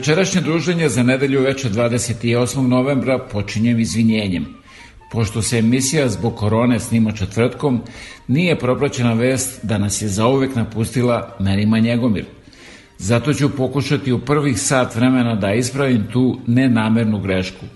[0.00, 2.66] Večerašnje druženje za nedelju veče 28.
[2.66, 4.46] novembra počinjem izvinjenjem.
[5.12, 7.80] Pošto se emisija zbog korone snima četvrtkom,
[8.28, 12.24] nije propraćena vest da nas je zauvek napustila Merima Njegomir.
[12.98, 17.66] Zato ću pokušati u prvih sat vremena da ispravim tu nenamernu grešku.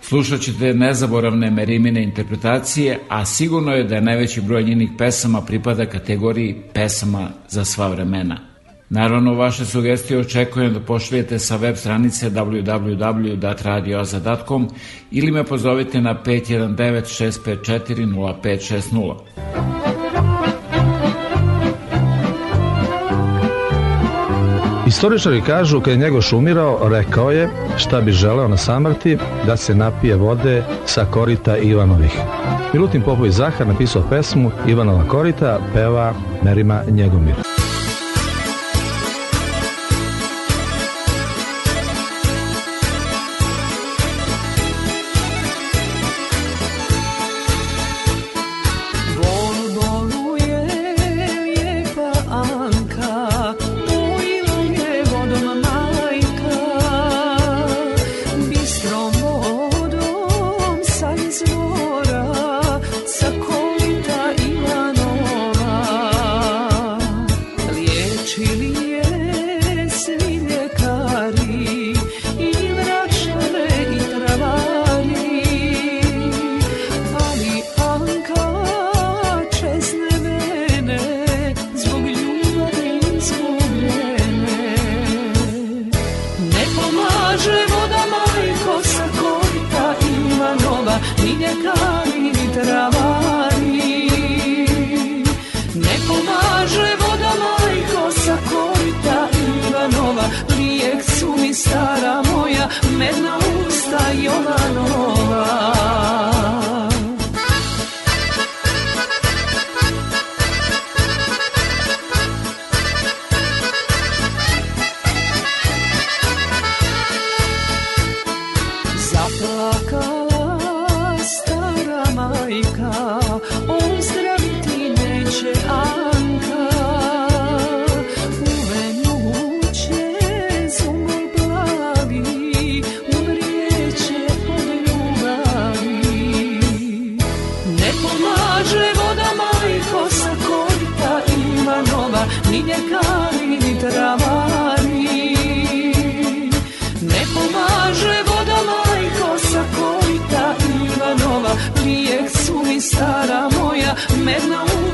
[0.00, 6.56] Slušat ćete nezaboravne Merimine interpretacije, a sigurno je da najveći broj njenih pesama pripada kategoriji
[6.74, 8.47] pesama za sva vremena.
[8.90, 14.68] Naravno, vaše sugestije očekujem da pošaljete sa web stranice www.radioza.com
[15.10, 19.14] ili me pozovite na 519 654 0560.
[24.86, 29.74] Istoričari kažu, kad je Njegoš umirao, rekao je šta bi želeo na samrti da se
[29.74, 32.12] napije vode sa korita Ivanovih.
[32.72, 36.82] Milutin Popović Zahar napisao pesmu Ivanova korita, peva Merima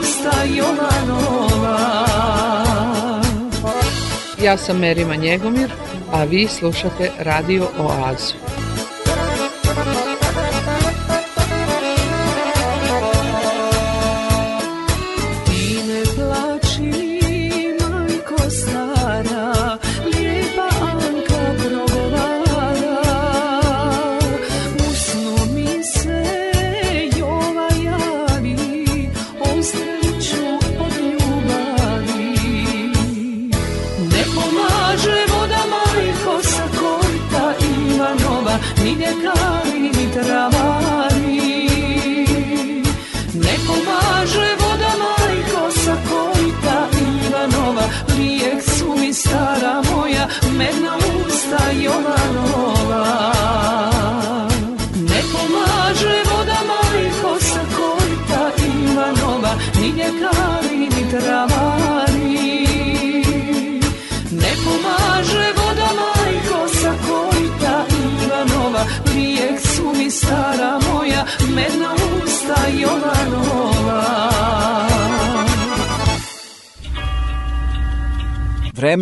[0.03, 1.15] Njegomir.
[4.43, 5.71] Ja sam Merima Njegomir,
[6.13, 8.64] a vi slušate Radio Oazu.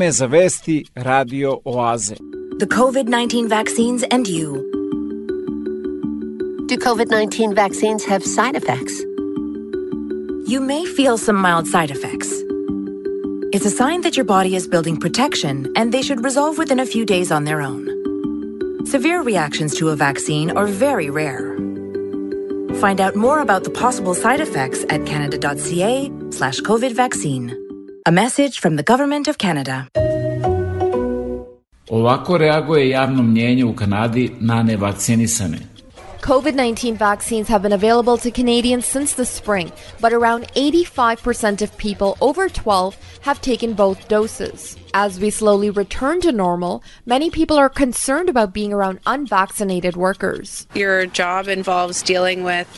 [0.02, 2.16] Vreme za vesti Radio Oaze.
[2.58, 4.52] The COVID-19 vaccines and you.
[6.68, 8.92] Do COVID-19 vaccines have side effects?
[10.48, 12.28] You may feel some mild side effects.
[13.52, 16.86] It's a sign that your body is building protection and they should resolve within a
[16.86, 17.86] few days on their own.
[18.86, 21.56] Severe reactions to a vaccine are very rare.
[22.80, 27.61] Find out more about the possible side effects at canada.ca slash COVID vaccine.
[28.04, 29.86] A message from the Government of Canada.
[31.90, 35.58] Ovako reaguje javno mnjenje u Kanadi na nevakcinisane.
[36.26, 41.76] COVID 19 vaccines have been available to Canadians since the spring, but around 85% of
[41.76, 44.81] people over 12 have taken both doses.
[44.94, 50.66] As we slowly return to normal, many people are concerned about being around unvaccinated workers.
[50.74, 52.68] Your job involves dealing with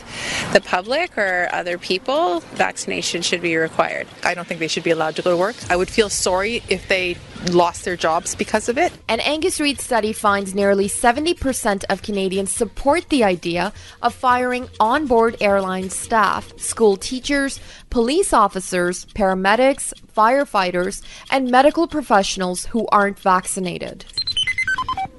[0.53, 2.39] the public or other people.
[2.53, 4.07] Vaccination should be required.
[4.23, 5.57] I don't think they should be allowed to go to work.
[5.69, 7.17] I would feel sorry if they
[7.51, 8.93] lost their jobs because of it.
[9.09, 15.35] An Angus Reid study finds nearly 70% of Canadians support the idea of firing onboard
[15.41, 24.05] airline staff, school teachers, police officers, paramedics, firefighters, and medical professionals who aren't vaccinated.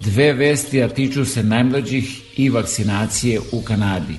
[0.01, 4.17] Dve vesti, a tiču se najmlađih i vakcinacije u Kanadi.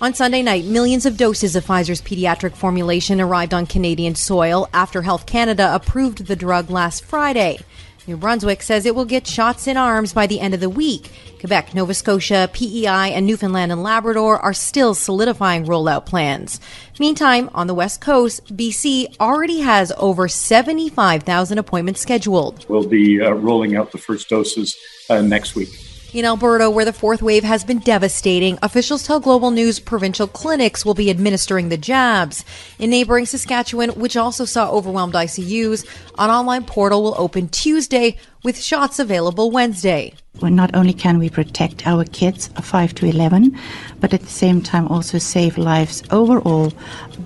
[0.00, 5.02] On Sunday night, millions of doses of Pfizer's pediatric formulation arrived on Canadian soil after
[5.02, 7.58] Health Canada approved the drug last Friday.
[8.06, 11.10] New Brunswick says it will get shots in arms by the end of the week.
[11.38, 16.60] Quebec, Nova Scotia, PEI, and Newfoundland and Labrador are still solidifying rollout plans.
[16.98, 22.68] Meantime, on the West Coast, BC already has over 75,000 appointments scheduled.
[22.68, 24.76] We'll be uh, rolling out the first doses
[25.08, 25.68] uh, next week.
[26.14, 30.82] In Alberta, where the fourth wave has been devastating, officials tell Global News provincial clinics
[30.82, 32.46] will be administering the jabs.
[32.78, 35.84] In neighboring Saskatchewan, which also saw overwhelmed ICUs,
[36.18, 40.14] an online portal will open Tuesday with shots available Wednesday.
[40.40, 43.58] Well, not only can we protect our kids 5 to 11,
[44.00, 46.72] but at the same time also save lives overall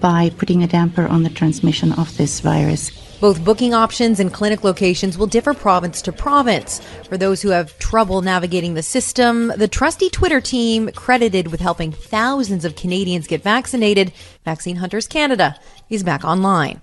[0.00, 2.90] by putting a damper on the transmission of this virus.
[3.20, 6.80] Both booking options and clinic locations will differ province to province.
[7.08, 11.92] For those who have trouble navigating the system, the trusty Twitter team, credited with helping
[11.92, 14.12] thousands of Canadians get vaccinated,
[14.44, 15.54] Vaccine Hunters Canada,
[15.88, 16.82] is back online.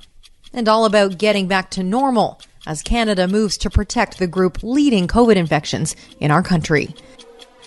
[0.54, 5.08] And all about getting back to normal as Canada moves to protect the group leading
[5.08, 6.94] COVID infections in our country.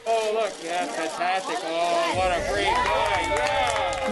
[0.07, 1.59] Oh, look, yeah, fantastic.
[1.63, 2.93] Oh, what a great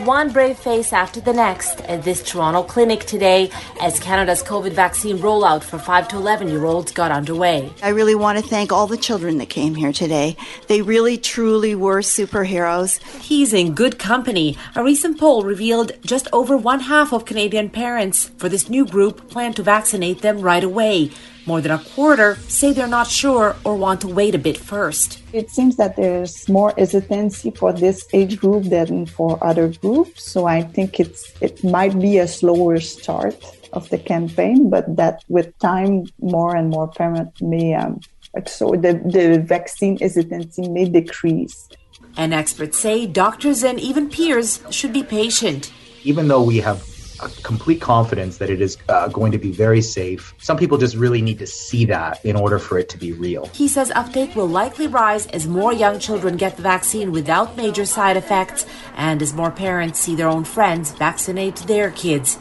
[0.07, 5.19] one brave face after the next at this Toronto clinic today as Canada's COVID vaccine
[5.19, 7.71] rollout for 5 to 11 year olds got underway.
[7.83, 10.37] I really want to thank all the children that came here today.
[10.69, 13.01] They really, truly were superheroes.
[13.21, 14.57] He's in good company.
[14.75, 19.29] A recent poll revealed just over one half of Canadian parents for this new group
[19.29, 21.11] plan to vaccinate them right away.
[21.47, 25.23] More than a quarter say they're not sure or want to wait a bit first.
[25.33, 30.47] It seems that there's more hesitancy for this age group than for other groups, so
[30.47, 33.37] I think it's it might be a slower start
[33.73, 38.01] of the campaign, but that with time, more and more parents may um,
[38.47, 41.69] so the, the vaccine hesitancy may decrease.
[42.17, 45.73] And experts say doctors and even peers should be patient.
[46.03, 47.00] Even though we have a
[47.43, 50.35] complete confidence that it is uh, going to be very safe.
[50.39, 53.47] Some people just really need to see that in order for it to be real.
[53.53, 57.85] He says uptake will likely rise as more young children get the vaccine without major
[57.85, 62.39] side effects and as more parents see their own friends vaccinate their kids.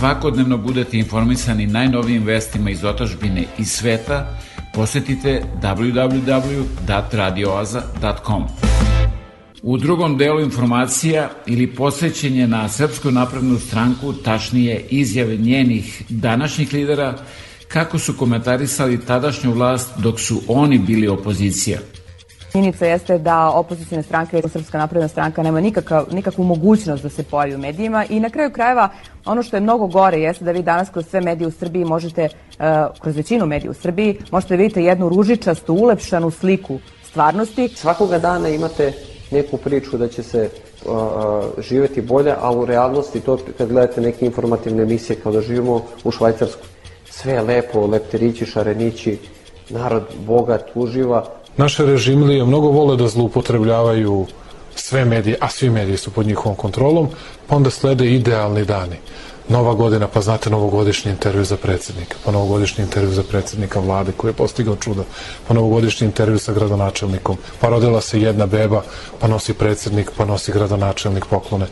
[0.00, 4.38] Svakodnevno budete informisani najnovijim vestima iz otačbine i sveta,
[4.74, 8.44] posetite www.radioaza.com.
[9.62, 17.14] U drugom delu informacija ili posvećenje na Srpsku naprednu stranku, tačnije izjave njenih današnjih lidera,
[17.68, 21.78] kako su komentarisali tadašnju vlast dok su oni bili opozicija.
[22.52, 27.54] Činjenica jeste da opozicijne stranke, Srpska napredna stranka, nema nikakav, nikakvu mogućnost da se pojavi
[27.54, 28.88] u medijima i na kraju krajeva
[29.24, 32.24] ono što je mnogo gore jeste da vi danas kroz sve medije u Srbiji možete,
[32.24, 32.64] uh,
[33.00, 37.68] kroz većinu medija u Srbiji, možete da vidite jednu ružičastu, ulepšanu sliku stvarnosti.
[37.68, 38.92] Svakoga dana imate
[39.30, 40.50] neku priču da će se
[40.84, 45.40] uh, uh, živeti bolje, ali u realnosti to kad gledate neke informativne emisije kao da
[45.40, 46.66] živimo u Švajcarskoj.
[47.10, 49.18] Sve je lepo, lepterići, šarenići,
[49.70, 51.24] narod bogat, uživa.
[51.56, 54.26] Naše režimlije mnogo vole da zloupotrebljavaju
[54.74, 57.08] sve medije, a svi mediji su pod njihovom kontrolom,
[57.46, 58.96] pa onda slede idealni dani.
[59.48, 64.28] Nova godina, pa znate novogodišnji intervju za predsednika, pa novogodišnji intervju za predsednika vlade koji
[64.28, 65.04] je postigao čudo,
[65.48, 68.82] pa novogodišnji intervju sa gradonačelnikom, pa rodila se jedna beba,
[69.20, 71.66] pa nosi predsednik, pa nosi gradonačelnik poklone,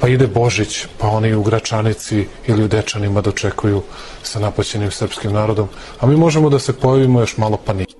[0.00, 3.82] pa ide Božić, pa oni u Gračanici ili u Dečanima dočekuju
[4.22, 5.68] sa napaćenim srpskim narodom,
[6.00, 7.97] a mi možemo da se pojavimo još malo pa nije.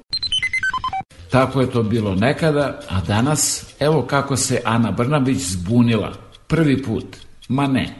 [1.30, 6.12] Tako je to bilo nekada, a danas, evo kako se Ana Brnabić zbunila.
[6.46, 7.16] Prvi put.
[7.48, 7.94] Ma ne.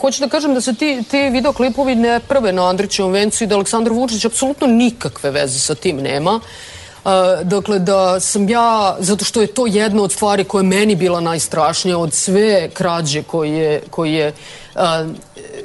[0.00, 3.54] Hoću da kažem da se ti, ti videoklipovi ne prve na Andrićevom vencu i da
[3.54, 6.40] Aleksandar Vučić apsolutno nikakve veze sa tim nema.
[7.04, 7.10] Uh,
[7.42, 11.20] dakle, da sam ja, zato što je to jedna od stvari koja je meni bila
[11.20, 14.32] najstrašnija od sve krađe koje, koje je
[14.74, 14.80] uh,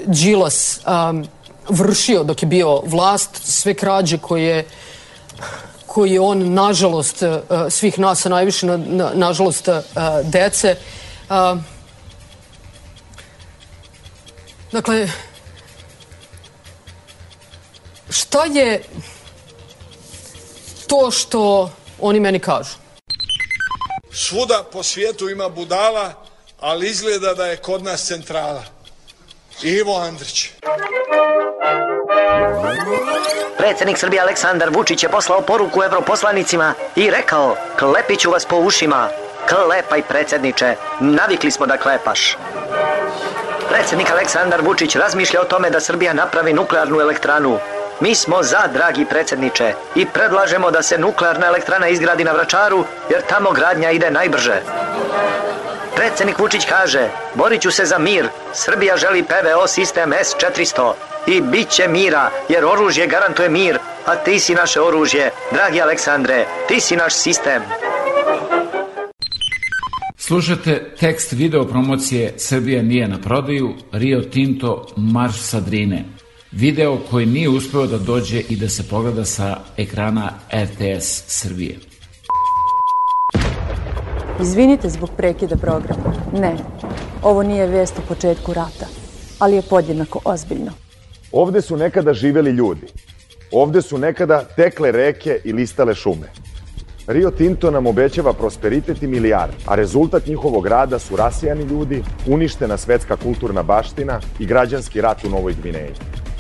[0.06, 1.26] Đilas um,
[1.70, 4.66] vršio dok je bio vlast, sve krađe koje
[5.88, 7.30] koji je on, nažalost, uh,
[7.70, 9.76] svih nas, a najviše, na, na, nažalost, uh,
[10.24, 10.76] dece.
[11.30, 11.60] Uh,
[14.72, 15.08] dakle,
[18.10, 18.84] šta je
[20.88, 22.76] to što oni meni kažu?
[24.12, 26.14] Svuda po svijetu ima budala,
[26.60, 28.64] ali izgleda da je kod nas centrala.
[29.64, 30.50] Ivo Andrić.
[33.68, 39.10] Predsednik Srbije Aleksandar Vučić je poslao poruku evroposlanicima i rekao klepiću vas po ušima.
[39.50, 42.38] Klepaj predsedniče, navikli smo da klepaš.
[43.70, 47.58] Predsednik Aleksandar Vučić razmišlja o tome da Srbija napravi nuklearnu elektranu.
[48.00, 53.22] Mi smo za, dragi predsedniče, i predlažemo da se nuklearna elektrana izgradi na Vračaru, jer
[53.22, 54.62] tamo gradnja ide najbrže.
[55.96, 60.94] Predsednik Vučić kaže, borit ću se za mir, Srbija želi PVO sistem S-400
[61.28, 66.46] i bit će mira, jer oružje garantuje mir, a ti si naše oružje, dragi Aleksandre,
[66.68, 67.62] ti si naš sistem.
[70.18, 76.06] Slušate tekst video promocije Srbija nije na prodaju, Rio Tinto, Marš sa Drine.
[76.52, 81.80] Video koji nije uspeo da dođe i da se pogleda sa ekrana RTS Srbije.
[84.42, 86.14] Izvinite zbog prekida programa.
[86.34, 86.56] Ne,
[87.24, 88.88] ovo nije vest o početku rata,
[89.40, 90.87] ali je podjednako ozbiljno.
[91.38, 92.88] Ovde su nekada živeli ljudi.
[93.52, 96.30] Ovde su nekada tekle reke i listale šume.
[97.08, 102.78] Rio Tinto nam obećava prosperitet i milijarde, a rezultat njihovog rada su rasijani ljudi, uništena
[102.78, 105.94] svetska kulturna baština i građanski rat u Novoj Gvineji.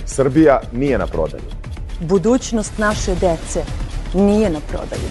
[0.06, 1.44] Srbija nije na prodaju.
[2.00, 3.64] Budućnost naše dece
[4.14, 5.10] nije na prodaju.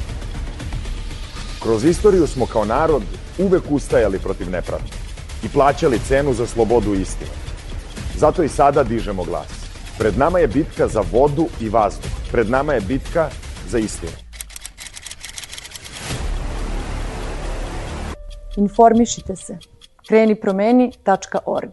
[1.63, 3.03] Kroz istoriju smo kao narod
[3.39, 4.91] uvek ustajali protiv nepravde
[5.45, 7.31] i plaćali cenu za slobodu i istinu.
[8.17, 9.66] Zato i sada dižemo glas.
[9.99, 12.11] Pred nama je bitka za vodu i vazduh.
[12.33, 13.31] Pred nama je bitka
[13.69, 14.13] za istinu.
[18.57, 19.59] Informišite se.
[20.09, 21.73] krenipromeni.org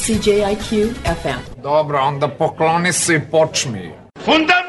[0.00, 1.62] CJIQ FM.
[1.62, 3.92] Dobro, onda pokloni se i počmi.
[4.26, 4.59] Pažnju.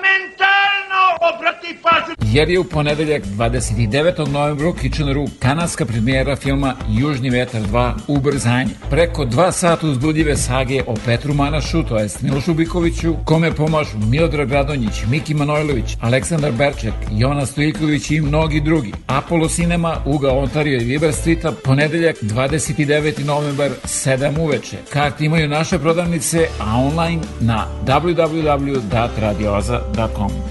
[2.34, 4.28] Jer je u ponedeljak 29.
[4.28, 8.72] novembra u Kitcheneru kanadska premijera filma Južni vetar 2 Ubrzanje.
[8.90, 14.52] Preko dva sata uzbudljive sage o Petru Manašu, to jest Milošu Bikoviću, kome pomažu Miodrag
[14.52, 18.94] Radonjić, Miki Manojlović, Aleksandar Berček, Jona Stojiković i mnogi drugi.
[19.08, 23.26] Apollo Cinema, Uga Ontario i Liber Streeta, ponedeljak 29.
[23.26, 24.78] novembar 7 uveče.
[24.90, 30.51] Karti imaju naše prodavnice, a online na www.radioza.com.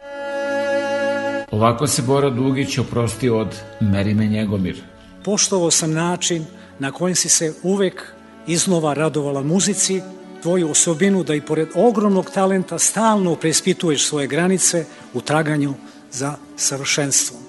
[1.51, 4.81] Ovako se Bora Dugić oprostio od Merime Njegomir.
[5.23, 6.45] Poštovao sam način
[6.79, 8.13] na kojem si se uvek
[8.47, 10.01] iznova radovala muzici,
[10.41, 15.73] tvoju osobinu da i pored ogromnog talenta stalno preispituješ svoje granice u traganju
[16.11, 17.41] za savršenstvom.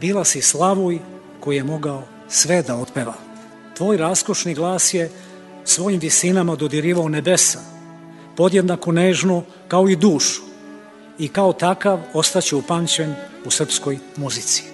[0.00, 0.98] Bila si slavuj
[1.40, 3.14] koji je mogao sve da otpeva.
[3.76, 5.10] Tvoj raskošni glas je
[5.64, 7.58] svojim visinama dodirivao nebesa,
[8.36, 10.42] podjednako nežno kao i dušu,
[11.18, 14.73] i kao takav ostaće upamćen u srpskoj muzici.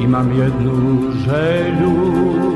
[0.00, 2.47] Imam jednu želju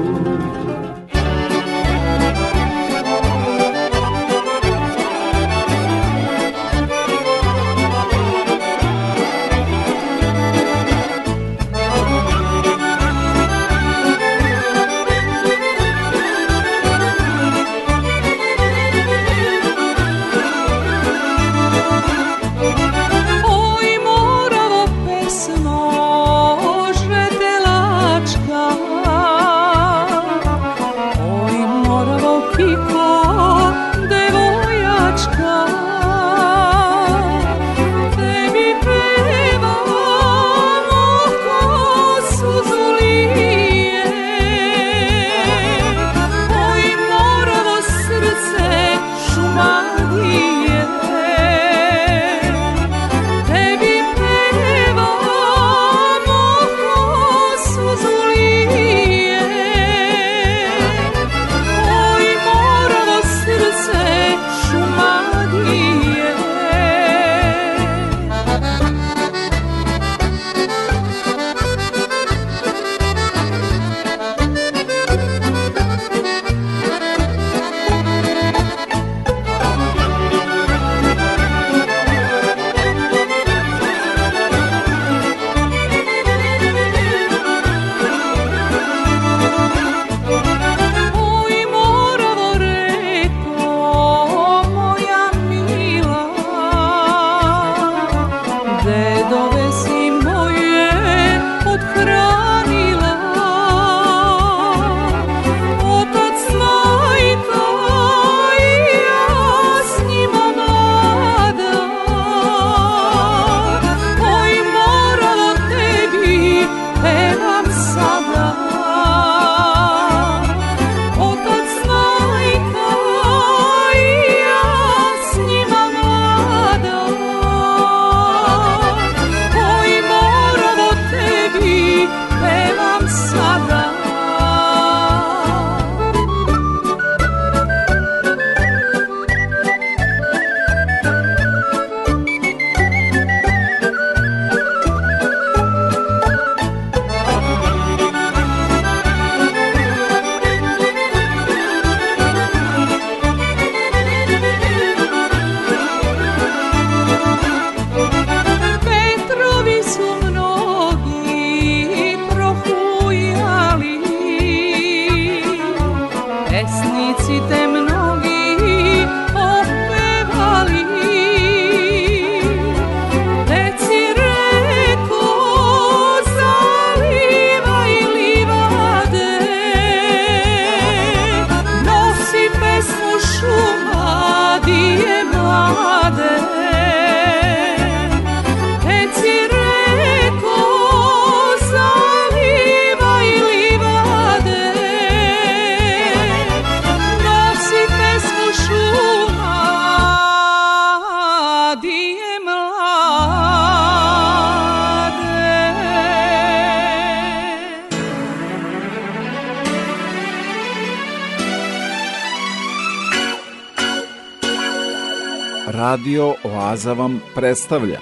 [216.72, 217.98] Oaza vam predstavlja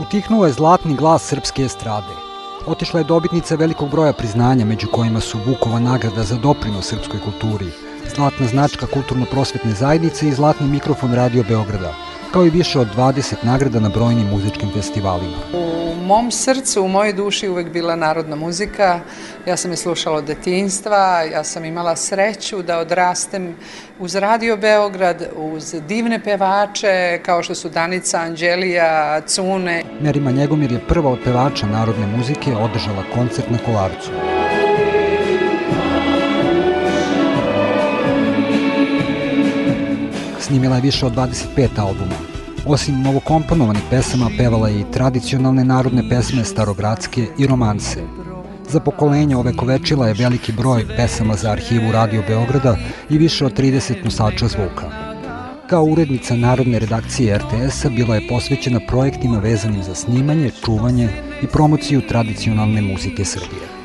[0.00, 2.16] Utihnuo je zlatni glas srpske estrade.
[2.66, 7.70] Otišla je dobitnica velikog broja priznanja, među kojima su Vukova nagrada za doprinos srpskoj kulturi,
[8.16, 11.94] zlatna značka kulturno-prosvetne zajednice i zlatni mikrofon Radio Beograda,
[12.32, 15.67] kao i više od 20 nagrada na brojnim muzičkim festivalima.
[16.08, 19.00] Mom srcu, u mojoj duši uvek bila narodna muzika.
[19.46, 23.56] Ja sam je slušala od detinjstva, ja sam imala sreću da odrastem
[23.98, 29.84] uz Radio Beograd, uz divne pevače kao što su Danica, Anđelija, Cune.
[30.00, 34.10] Merima Njegomir je prva od pevača narodne muzike održala koncert na Kolarcu.
[40.40, 42.27] Snimila je više od 25 albuma.
[42.68, 48.02] Osim novokomponovanih pesama, pevala je i tradicionalne narodne pesme, starogradske i romanse.
[48.68, 52.76] Za pokolenje ovekovečila je veliki broj pesama za arhivu Radio Beograda
[53.10, 54.90] i više od 30 nosača zvuka.
[55.66, 61.08] Kao urednica Narodne redakcije RTS-a bila je posvećena projektima vezanim za snimanje, čuvanje
[61.42, 63.77] i promociju tradicionalne muzike Srbije.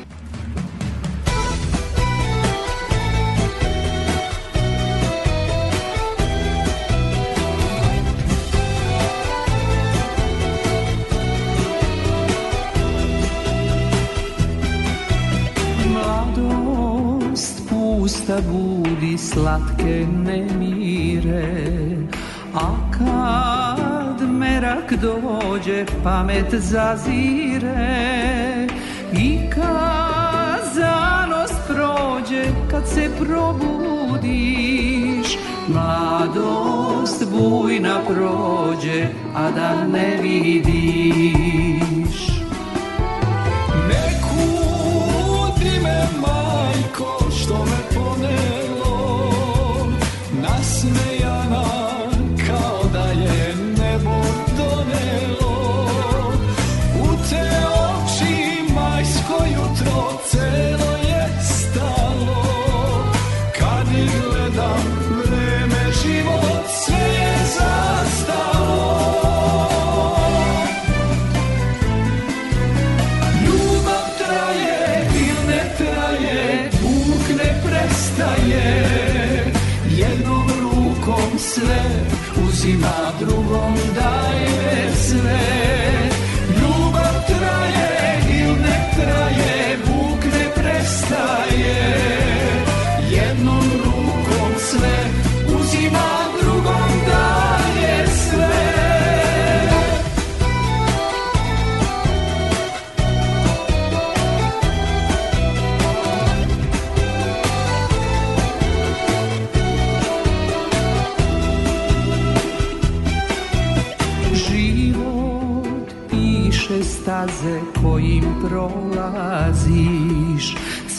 [19.54, 21.46] Slatke nemire
[22.54, 27.76] A kad merak dođe pamet zazire.
[29.12, 34.58] I kad zanos prođe kad se probudiš
[35.68, 41.43] Mladost bujna prođe a da ne vidiš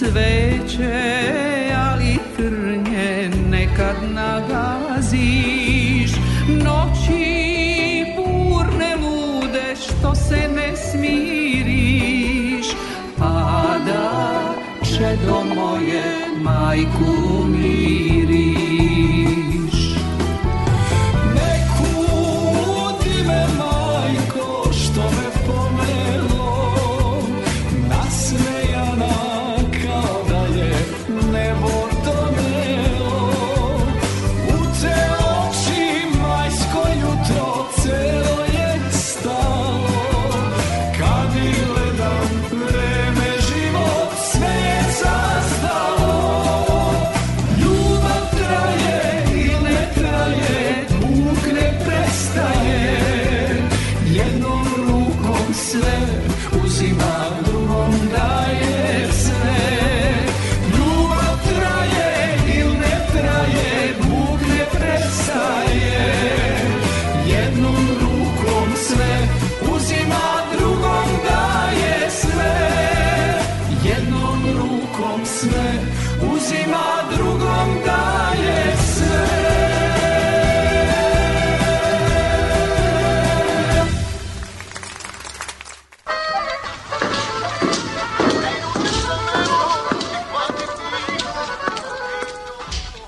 [0.06, 0.94] cveće
[1.78, 6.12] ali trnje nekad nagaziš.
[6.48, 12.68] Noći burne lude što se ne smiriš.
[13.20, 14.12] A da
[14.84, 16.04] čedo moje
[16.42, 17.25] majku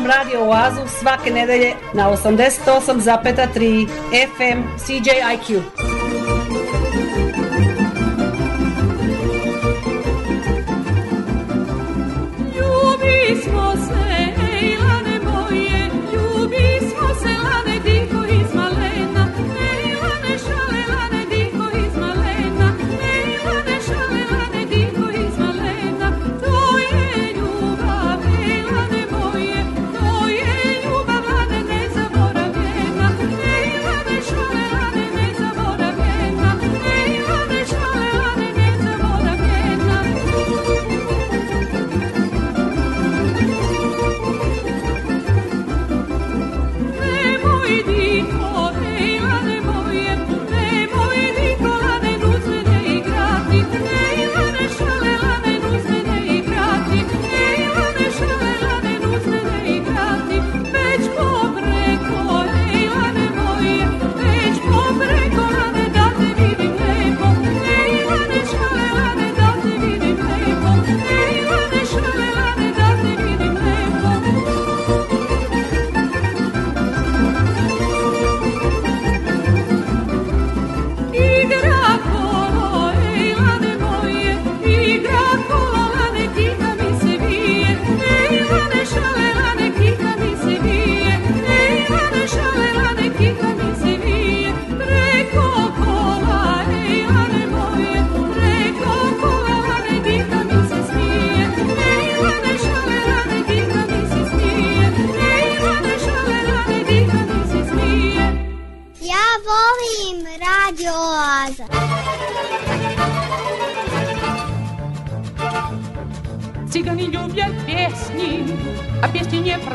[0.00, 3.88] Slušam Radio Oazu svake nedelje na 88,3
[4.36, 5.60] FM CJIQ.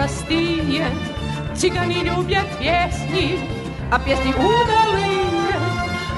[0.05, 0.85] простые,
[1.55, 3.39] цыгане любят песни,
[3.91, 5.55] а песни удалые.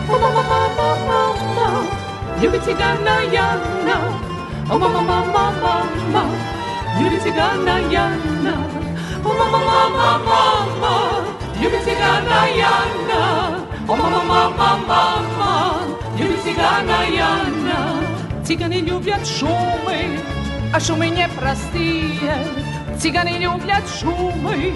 [0.10, 1.84] Мама, мама, мама,
[2.42, 3.98] любит цыгана Яна.
[4.70, 6.26] О, мама, мама, мама,
[7.00, 8.56] любит цыгана Яна.
[9.24, 10.94] О, мама, мама, мама,
[11.62, 13.64] любит цыгана Яна.
[13.88, 15.78] О, мама, мама, мама,
[16.18, 18.04] любит цыгана Яна.
[18.46, 20.20] Цыгане любят шумы,
[20.74, 22.07] а шумы непростые.
[23.00, 24.74] Цыганы любят шумы,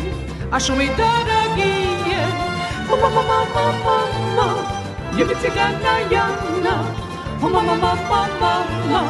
[0.52, 2.28] а шумы дорогие.
[2.88, 3.46] Мама, мама,
[3.84, 4.48] мама,
[5.18, 6.86] любит цыгана Яна.
[7.42, 9.04] Мама, мама, мама,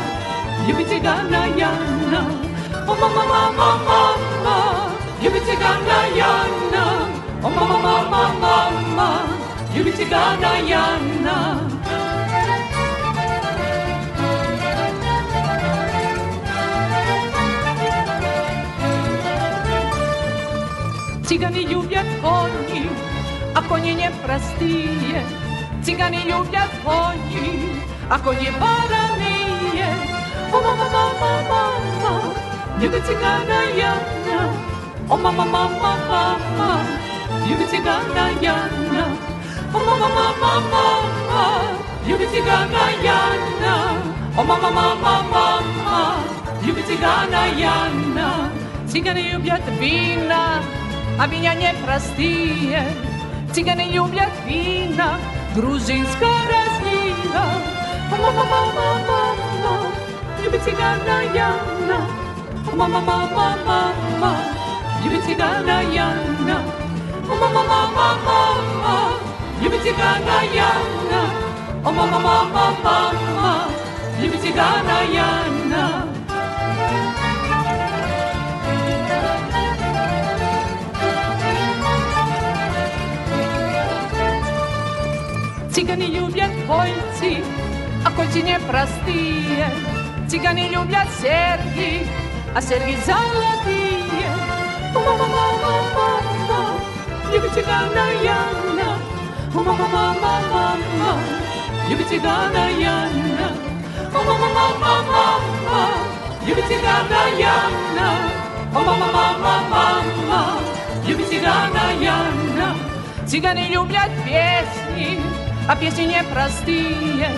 [0.65, 2.21] любит цыгана Яна.
[2.87, 4.55] Мама, мама, мама,
[5.21, 6.85] любит цыгана Яна.
[7.43, 9.09] Мама, мама, мама,
[9.75, 11.60] любит цыгана Яна.
[22.20, 22.90] кони,
[23.54, 25.22] а кони непростые.
[25.84, 29.88] Цыгане любят кони, а кони вороные.
[30.52, 32.34] О, мама, мама, мама,
[32.80, 34.52] любит цыгана Яна.
[35.10, 36.80] О, мама, мама, мама,
[37.46, 39.06] любит цыгана Яна.
[39.74, 41.44] О, мама, мама, мама,
[42.06, 43.74] любит цыгана Яна.
[44.36, 46.14] О, мама, мама, мама,
[46.64, 48.50] любит цыгана Яна.
[48.88, 50.62] Цыгане любят вина,
[51.21, 52.83] а меня не непростые.
[53.53, 55.19] Цыганы любят вина,
[55.53, 57.45] грузинская разлива.
[58.09, 59.21] Мама-мама-мама,
[60.43, 62.07] любит цыгана Яна.
[62.73, 64.35] Мама-мама-мама,
[65.03, 66.63] любит цыгана Яна.
[67.29, 69.11] Мама-мама-мама,
[69.61, 71.21] любит цыгана Яна.
[71.85, 73.67] О, мама-мама-мама,
[74.19, 76.10] любит цыгана Яна.
[85.73, 87.43] Цыгане любят кольцы,
[88.05, 89.71] а кольцы непростые.
[90.29, 92.05] Цыгане любят серги,
[92.53, 94.27] а серги золотые.
[94.93, 96.09] Ма-ма-ма-ма-ма,
[97.31, 98.89] любит цыгана Яна.
[99.53, 101.15] Ма-ма-ма-ма-ма,
[102.67, 103.47] Яна.
[104.13, 105.83] Ма-ма-ма-ма-ма,
[106.45, 108.09] любит цыгана Яна.
[108.73, 109.91] Ма-ма-ма-ма-ма,
[112.01, 112.75] Яна.
[113.25, 115.19] Цыгане любят песни,
[115.67, 117.29] а песни непростые.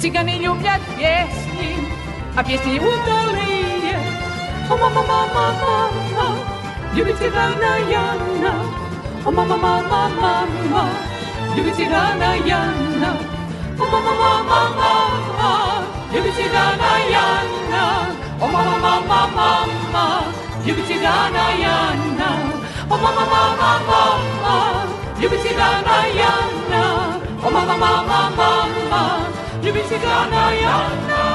[0.00, 1.76] Цыганы любят песни,
[2.36, 3.98] а песни удалые.
[4.70, 6.36] О, мама, мама, мама,
[6.94, 8.54] любит цыгана Яна.
[9.24, 10.88] О, мама, мама, мама,
[11.56, 13.16] любит цыгана Яна.
[13.78, 18.06] О, мама, мама, мама, любит цыгана Яна.
[18.40, 20.24] О, мама, мама, мама,
[20.64, 22.30] любит цыгана Яна.
[22.88, 24.86] О, мама, мама, мама,
[25.20, 27.09] любит цыгана Яна.
[27.42, 29.30] Oh mama, mama, mama,
[29.62, 31.29] du a die Granayana.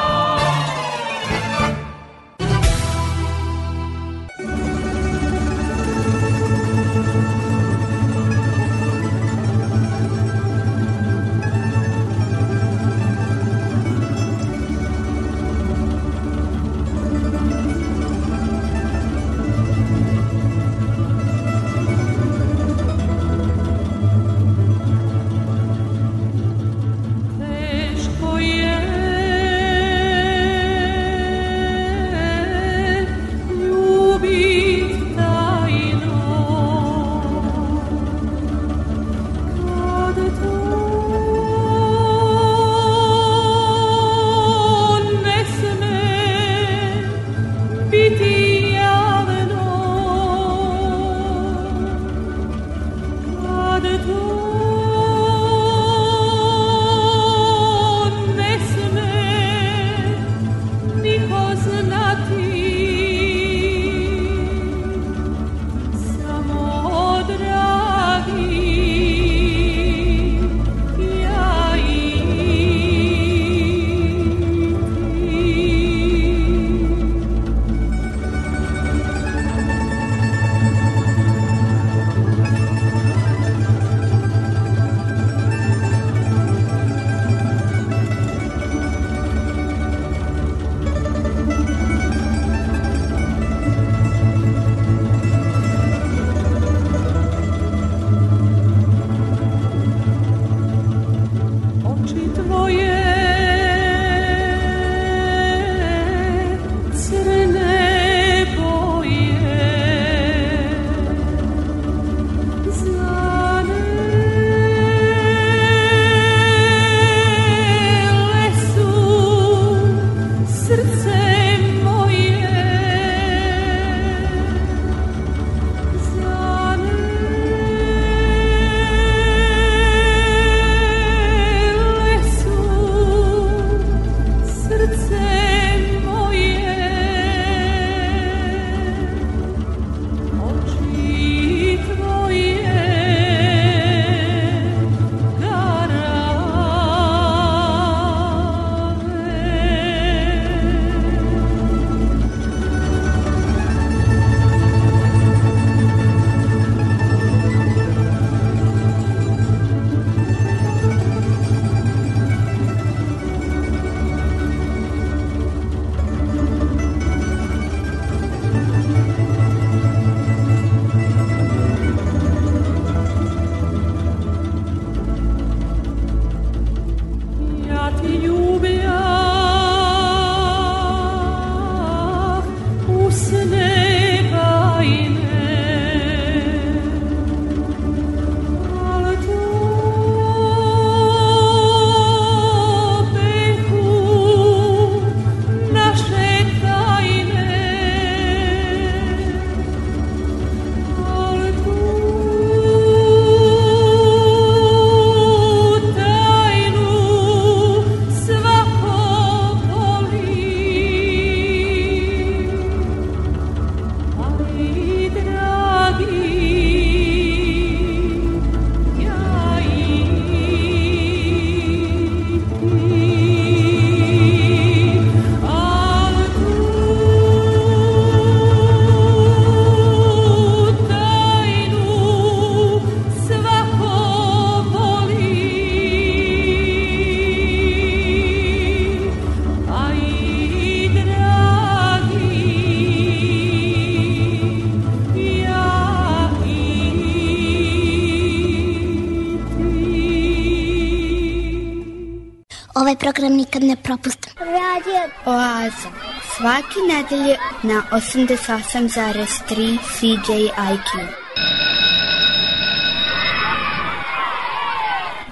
[253.86, 254.34] Propustim.
[254.40, 255.90] Radio Oaza.
[256.36, 260.90] Svaki nedelje na 88,3 CJIQ.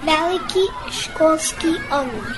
[0.06, 2.30] Veliki školski omor.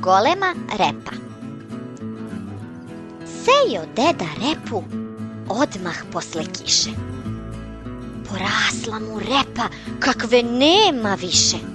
[0.00, 1.12] Golema repa
[3.44, 4.84] Sejo deda repu
[5.48, 6.90] odmah posle kiše.
[8.28, 9.68] Porasla mu repa
[10.00, 11.69] kakve nema više.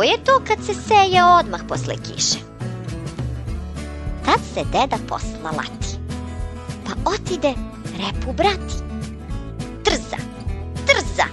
[0.00, 2.38] Tako je to kad se seje odmah posle kiše.
[4.24, 5.98] Tad se deda posla lati.
[6.84, 7.54] Pa otide
[7.98, 8.76] repu brati.
[9.84, 10.16] Trza,
[10.86, 11.24] trza,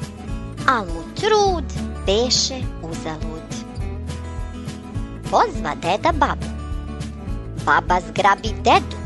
[0.68, 1.63] al mu trud
[2.05, 3.49] beše uzalud.
[5.32, 6.47] Pozva deda babu.
[7.65, 8.97] Baba zgrabi dedu.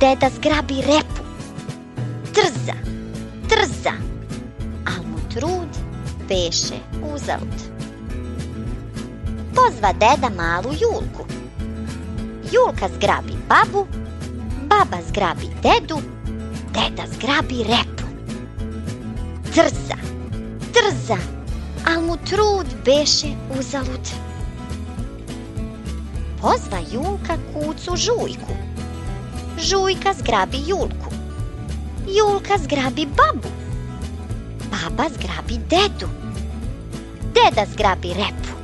[0.00, 1.22] Deda zgrabi repu.
[2.32, 2.74] Trza,
[3.48, 3.92] trza,
[4.86, 5.68] al mu trud
[6.28, 6.78] beše
[7.14, 7.79] uzalud.
[9.80, 11.24] Pozva deda malu Julku.
[12.52, 13.86] Julka zgrabi babu,
[14.68, 16.02] baba zgrabi dedu,
[16.72, 18.04] deda zgrabi repu.
[19.54, 19.96] Trza,
[20.72, 21.16] trza,
[21.86, 24.04] al mu trud beše uzalud.
[26.40, 28.54] Pozva Julka kucu Žujku.
[29.58, 31.10] Žujka zgrabi Julku.
[32.06, 33.48] Julka zgrabi babu.
[34.70, 36.08] Baba zgrabi dedu.
[37.32, 38.59] Deda zgrabi repu.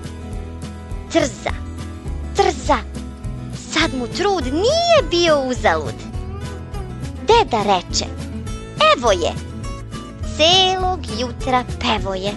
[1.12, 1.52] Trza,
[2.36, 2.78] trza,
[3.72, 5.94] sad mu trud nije bio uzalud.
[7.26, 8.04] Deda reče,
[8.96, 9.32] evo je,
[10.36, 12.32] celog jutra pevo je.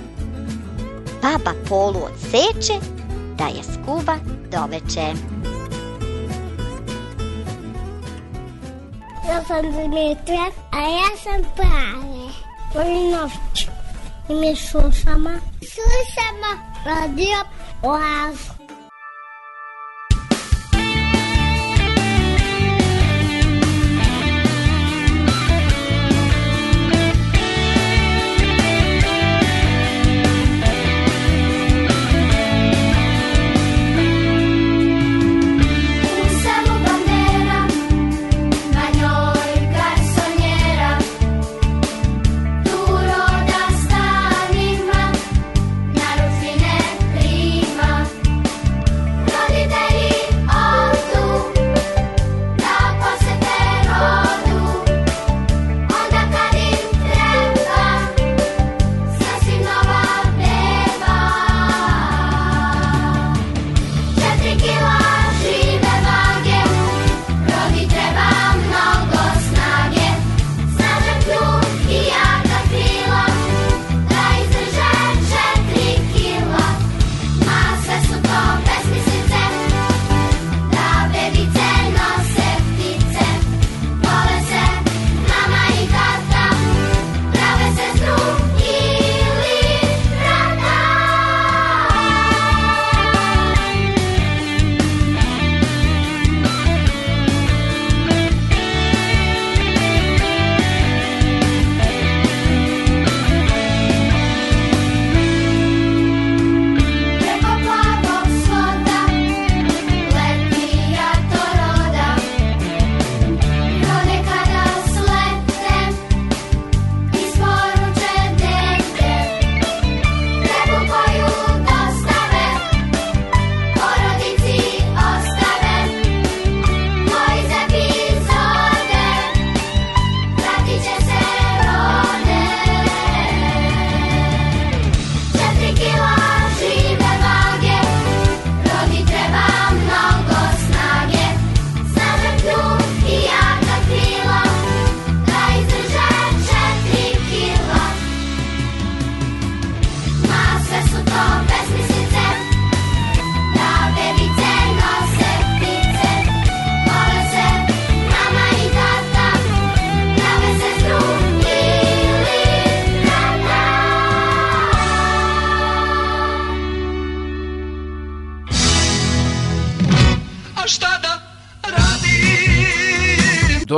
[1.21, 2.73] Baba polu odseče,
[3.37, 4.17] da je skuva
[4.51, 5.13] doveče.
[9.29, 12.29] Ja sam Dimitra, a ja sam Prave.
[12.73, 13.67] Volim noć.
[14.29, 15.29] I mi slušamo.
[15.59, 16.51] Slušamo
[16.85, 17.37] radio
[17.83, 18.58] Oazu.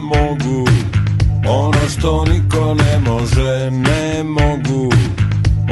[0.00, 0.68] mogu.
[1.48, 4.92] Ono što niko ne može, ne mogu.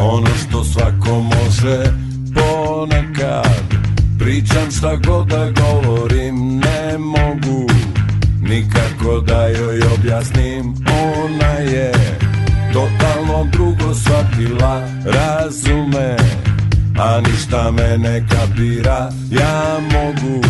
[0.01, 1.85] Ono što svako može,
[2.35, 3.63] ponekad.
[4.19, 7.67] Pričam šta god da govorim, ne mogu.
[8.43, 11.93] Nikako da joj objasnim, ona je
[12.75, 16.17] Totalno drugo shvatila, razume.
[16.99, 20.41] A ništa me ne kapira, ja mogu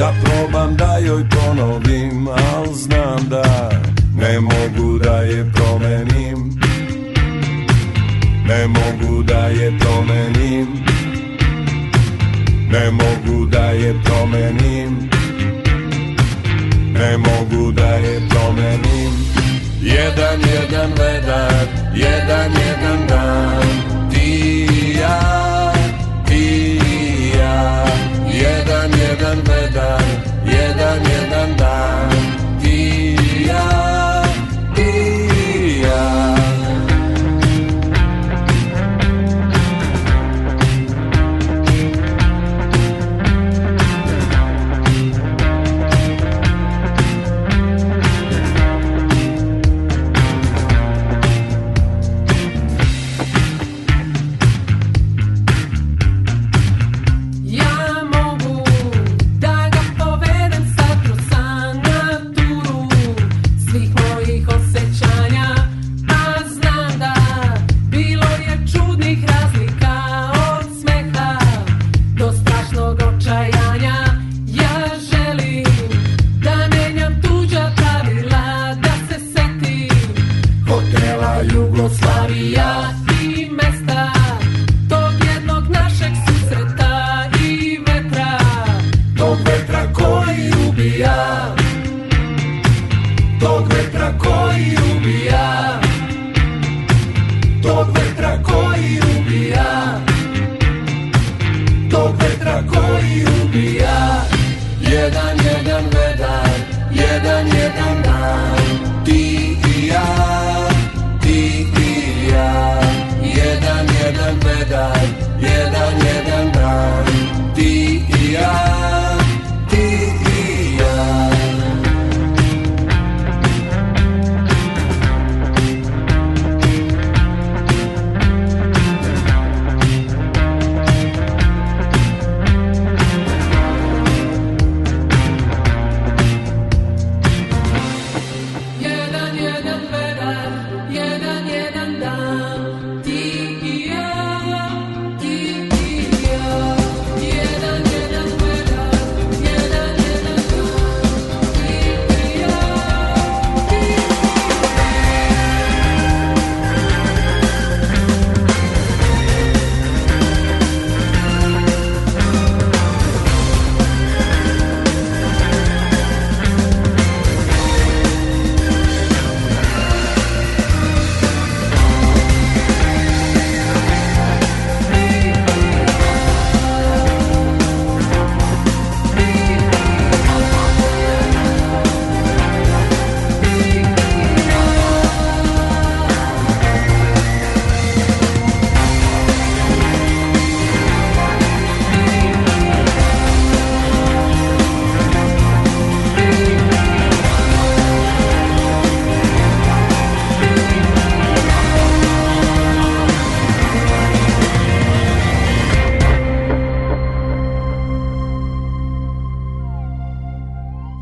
[0.00, 3.70] da probam da joj ponovim Al znam da
[4.16, 6.60] ne mogu da je promenim.
[8.48, 10.66] Ne mogu da je promenim.
[12.70, 15.10] Ne mogu da je promenim.
[16.92, 19.12] Ne mogu da je promenim.
[19.82, 23.99] Jedan, jedan vedar, jedan, jedan dan
[30.90, 31.69] jedan, jedan dan Ti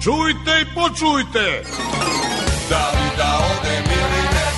[0.03, 1.63] Čujte i počujte
[2.71, 4.51] Da li da odem ili ne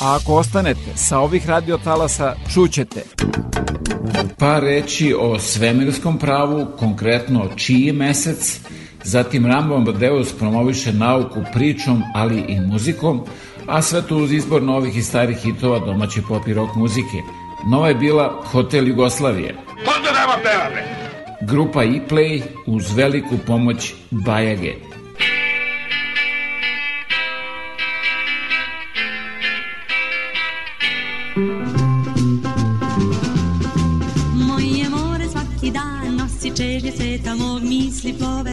[0.00, 3.02] A ako ostanete sa ovih radiotalasa, čućete
[4.38, 8.60] par reći o svemirskom pravu, konkretno čiji mesec,
[9.04, 13.24] zatim Rambo Amadeus promoviše nauku pričom, ali i muzikom,
[13.66, 17.18] a sve to uz izbor novih i starih hitova domaće pop i rock muzike.
[17.70, 19.54] Nova je bila Hotel Jugoslavije.
[19.86, 21.01] Možda nema pevame
[21.44, 24.74] Grupa E-Play uz veliku pomoć Bajage.
[34.34, 38.52] Moje more svaki dan nosi čežnje sveta mog misli plove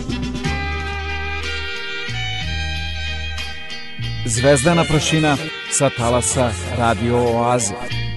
[4.26, 5.38] Zvezdana prašina
[5.72, 8.09] sa talasa Radio Oaze.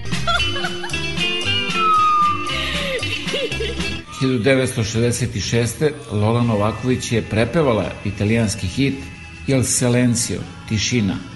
[4.23, 5.91] 1966.
[6.13, 8.95] Lola Novaković je prepevala italijanski hit
[9.47, 11.32] Il Silenzio, tišina.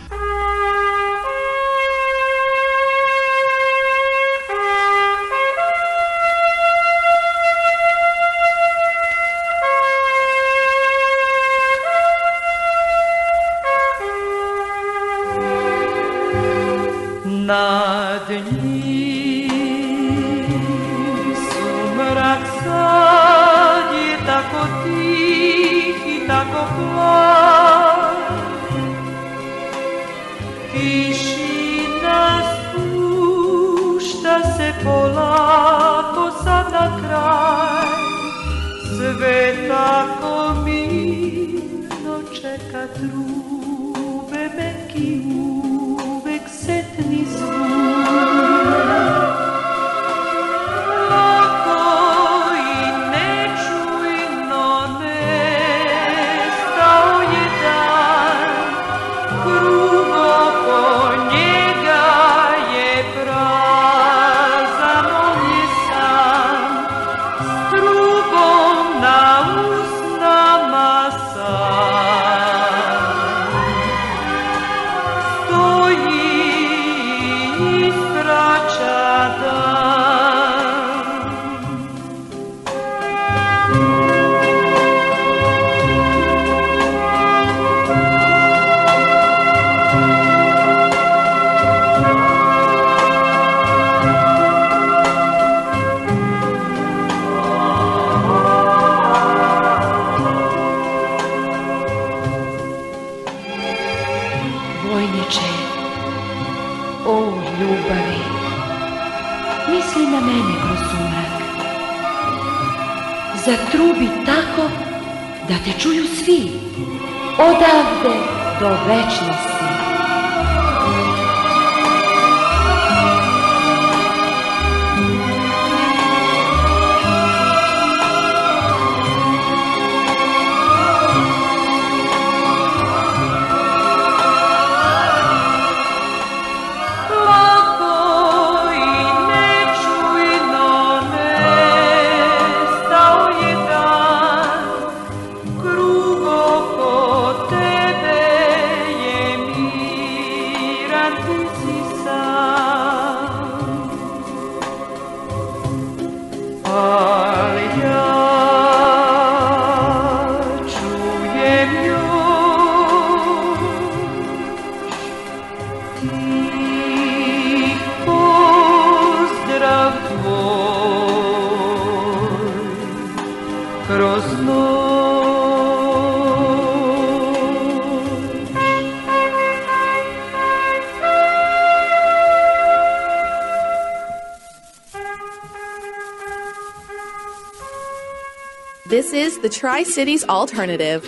[189.47, 191.05] the Tri Cities Alternative.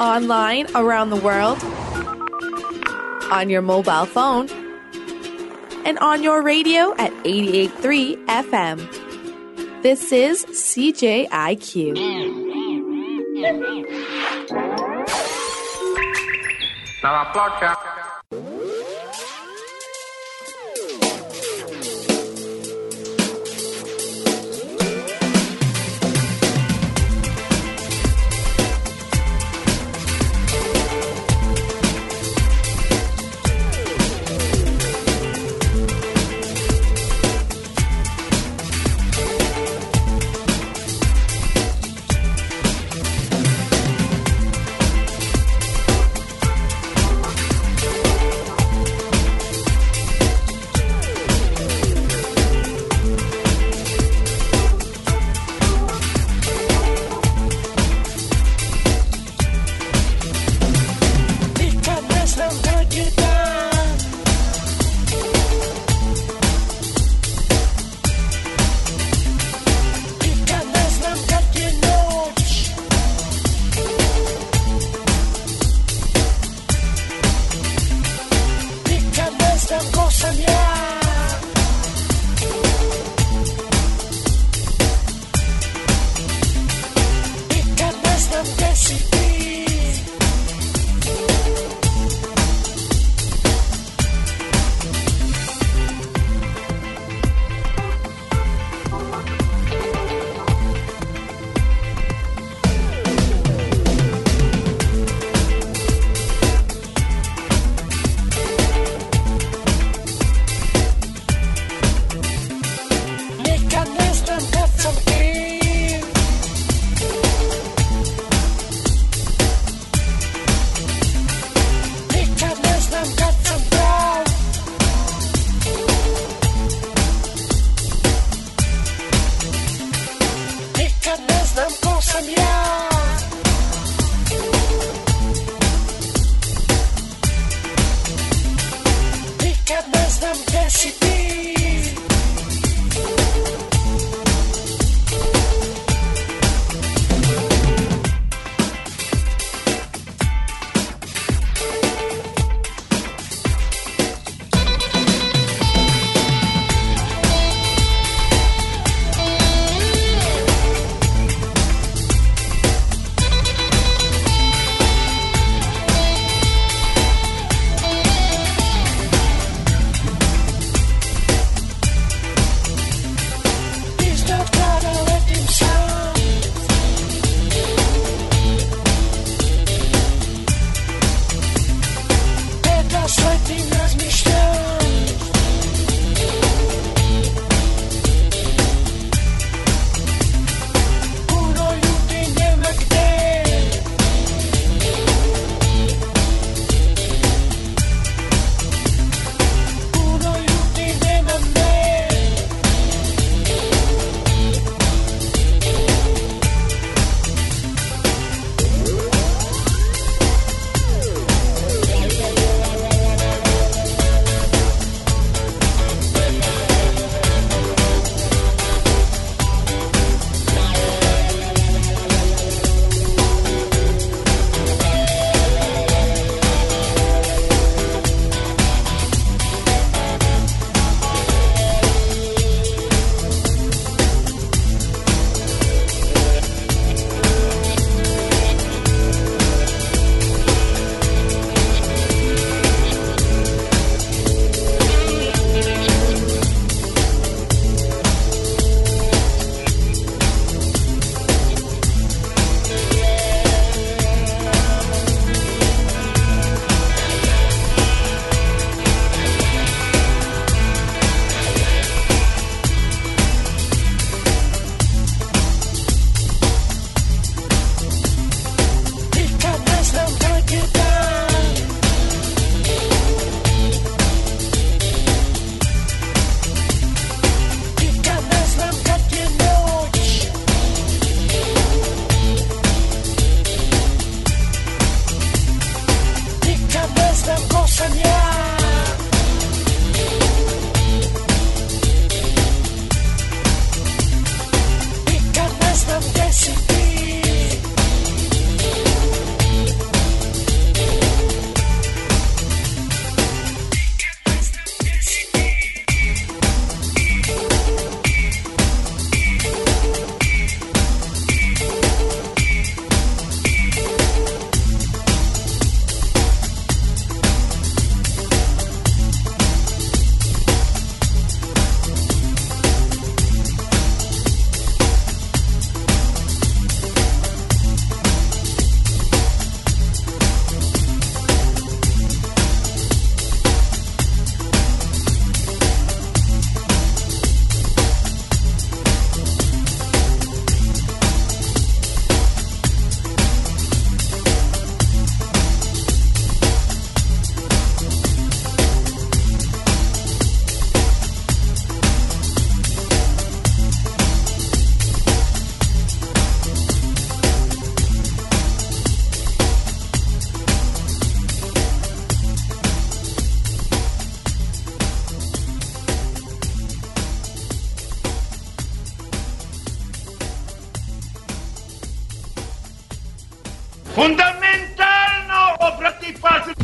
[0.00, 1.58] Online, around the world,
[3.32, 4.48] on your mobile phone,
[5.84, 9.82] and on your radio at 88.3 FM.
[9.82, 11.96] This is CJIQ.
[17.02, 17.89] Now, our podcast.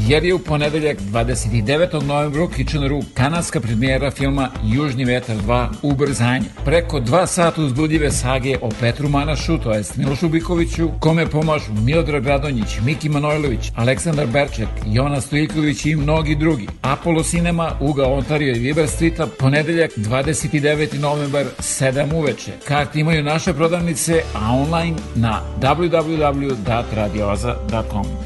[0.08, 2.02] Jer je u ponedeljak 29.
[2.02, 6.46] novembra u Kitcheneru kanadska premijera filma Južni vetar 2 Ubrzanje.
[6.64, 12.26] Preko dva sata uzbudljive sage o Petru Manašu, to jest Milošu Bikoviću, kome pomažu Miodrag
[12.26, 16.66] Radonjić, Miki Manojlović, Aleksandar Berček, Jona Stojiković i mnogi drugi.
[16.82, 21.00] Apollo Cinema, Uga Ontario i Viber Streeta, ponedeljak 29.
[21.00, 22.52] novembar 7 uveče.
[22.68, 28.25] Karti imaju naše prodavnice, a online na www.radioza.com.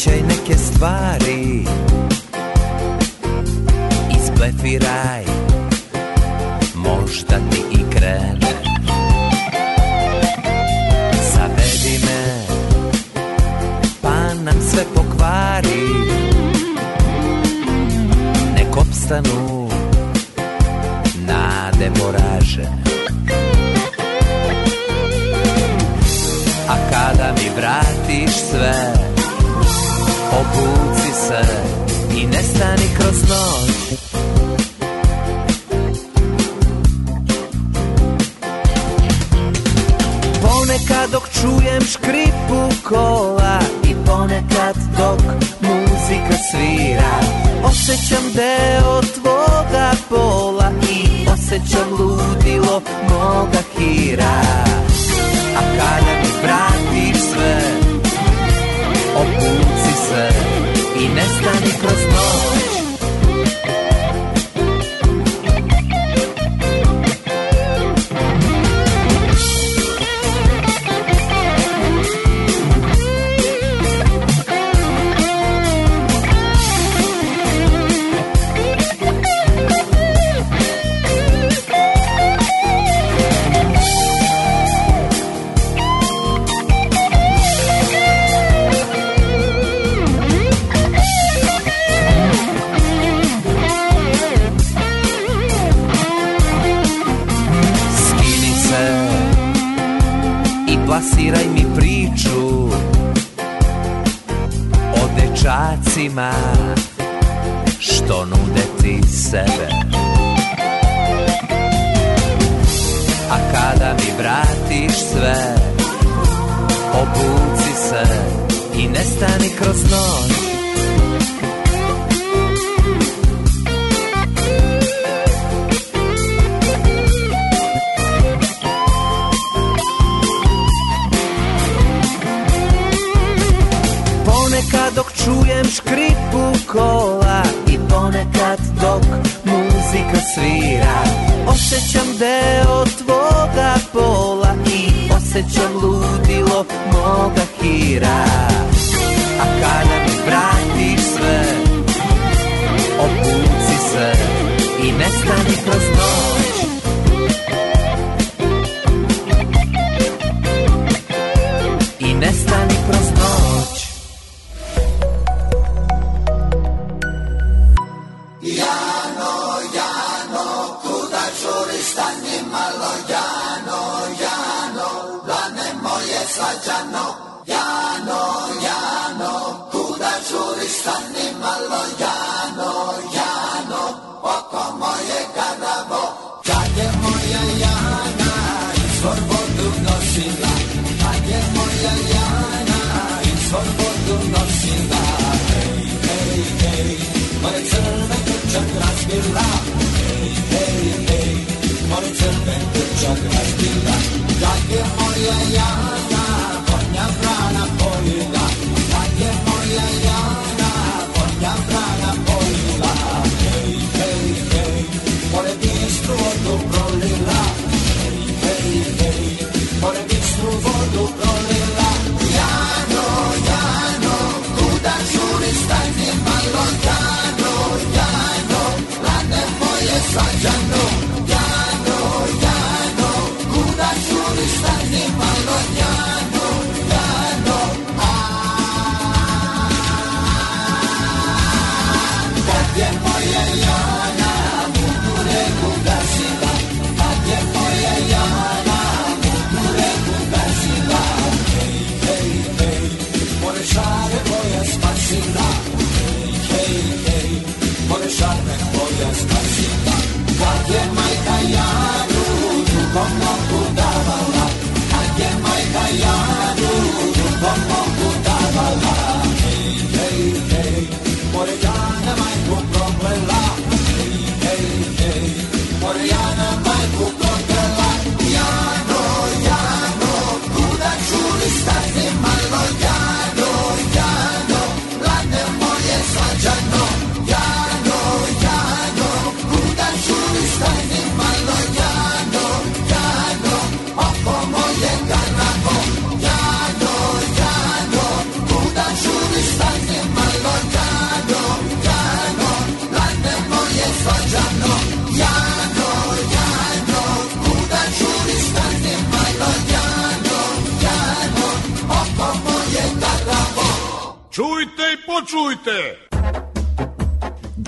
[0.00, 1.59] Obećaj neke stvari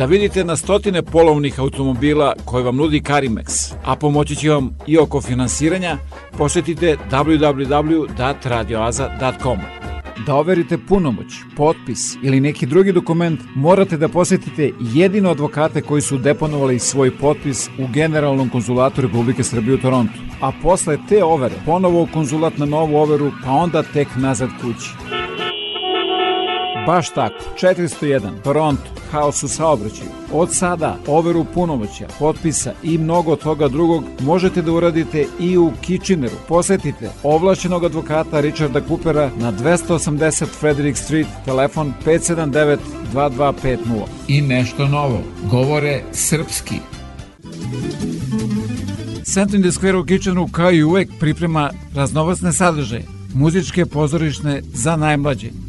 [0.02, 4.98] Da vidite na stotine polovnih automobila koje vam nudi Carimex, a pomoći će vam i
[4.98, 5.98] oko finansiranja,
[6.38, 9.58] posetite www.radioaza.com.
[10.26, 11.26] Da overite punomoć,
[11.56, 17.68] potpis ili neki drugi dokument, morate da posetite jedino advokate koji su deponovali svoj potpis
[17.68, 20.18] u Generalnom konzulatu Republike Srbije u Torontu.
[20.40, 24.90] A posle te overe, ponovo u konzulat na novu overu, pa onda tek nazad kući.
[26.86, 30.10] Baš tako, 401, Toronto, haos u saobraćaju.
[30.32, 36.36] Od sada, overu punomoća, potpisa i mnogo toga drugog možete da uradite i u Kitcheneru.
[36.48, 42.78] Posetite ovlašćenog advokata Richarda Coopera na 280 Frederick Street, telefon 579
[43.14, 43.78] 2250.
[44.28, 45.20] I nešto novo,
[45.51, 46.74] govore srpski.
[49.24, 54.97] Center in the Square u Kitcheneru kao i uvek priprema raznovacne sadržaje muzičke pozorišne za
[54.97, 55.48] najmlađe.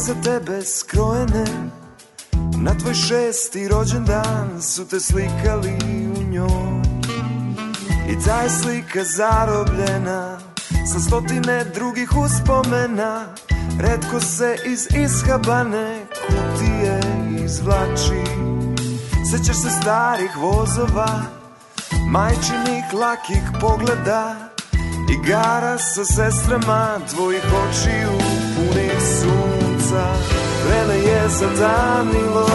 [0.00, 1.44] za tebe skrojene.
[2.56, 5.76] Na tvoj šesti rođendan Su te slikali
[6.18, 6.82] u njoj.
[8.08, 10.38] I ta je slika zarobljena
[10.92, 13.26] Sa stotine drugih uspomena.
[13.80, 17.00] Redko se iz ishabane Kutije
[17.44, 18.24] izvlači.
[19.30, 21.22] Sećaš se starih vozova
[22.06, 24.36] Majčinih lakih pogleda.
[25.12, 28.39] Igara sa sestrama tvojih očiju
[29.90, 30.06] sunca
[30.66, 32.46] Vreme je zatamnilo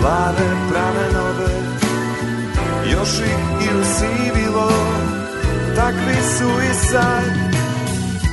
[0.00, 1.54] plave pramenove
[2.92, 4.70] Još ih i usivilo
[5.76, 7.24] Takvi su i sad.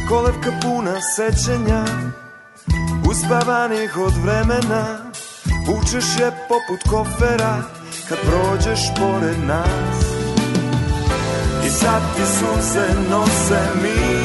[0.10, 1.86] Kolevka puna sećanja
[3.10, 4.98] Uspavanih od vremena
[5.68, 7.64] Vučeš je poput kofera
[8.10, 10.06] Kad prođeš pored nas.
[11.66, 14.23] I sad ti suze nose mi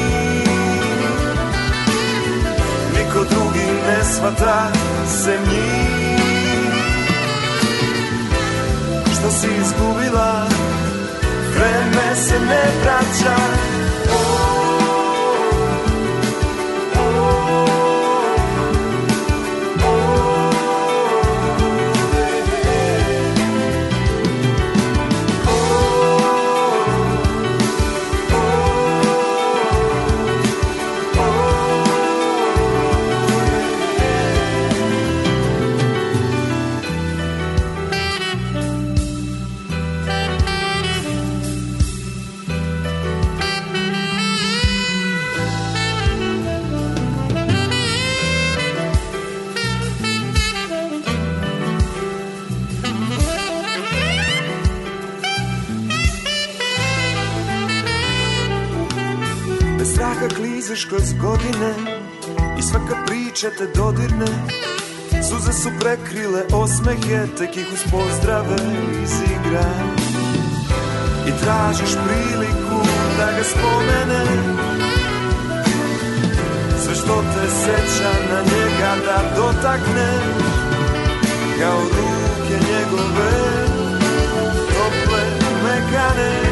[3.89, 4.71] ne svata
[5.07, 6.73] se njih
[9.13, 10.47] Što si izgubila
[11.55, 13.35] Vreme se ne vraća
[60.99, 61.73] kroz godine
[62.59, 64.27] I svaka priča te dodirne.
[65.29, 68.55] Suze su prekrile osmehe Tek ih uz pozdrave
[69.03, 69.69] izigra.
[71.27, 72.79] I tražiš priliku
[73.17, 74.25] da ga spomene.
[76.83, 80.09] Sve što te seća na njega da dotakne.
[81.59, 83.31] Kao ruke njegove
[84.67, 85.23] Tople,
[85.63, 86.48] mekane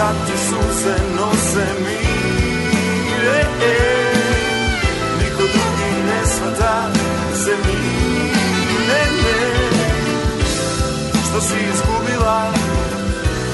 [0.00, 3.44] kad ti suze nose mire
[5.18, 6.90] Niko drugi ne svata
[7.44, 9.40] se mire ne
[11.28, 12.52] Što si izgubila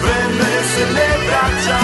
[0.02, 1.78] Vreme se ne vraća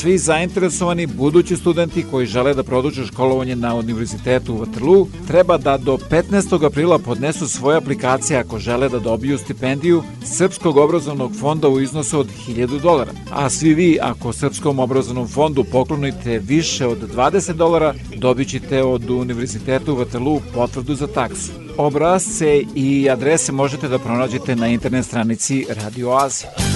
[0.00, 5.76] Svi zainteresovani budući studenti koji žele da produže školovanje na Univerzitetu u Waterloo treba da
[5.76, 6.66] do 15.
[6.66, 12.28] aprila podnesu svoje aplikacije ako žele da dobiju stipendiju Srpskog obrazovnog fonda u iznosu od
[12.48, 13.12] 1000 dolara.
[13.30, 19.10] A svi vi ako Srpskom obrazovnom fondu poklonite više od 20 dolara, dobit ćete od
[19.10, 21.52] Univerzitetu u Waterloo potvrdu za taksu.
[21.76, 26.69] Obrazce i adrese možete da pronađete na internet stranici Radio Azije.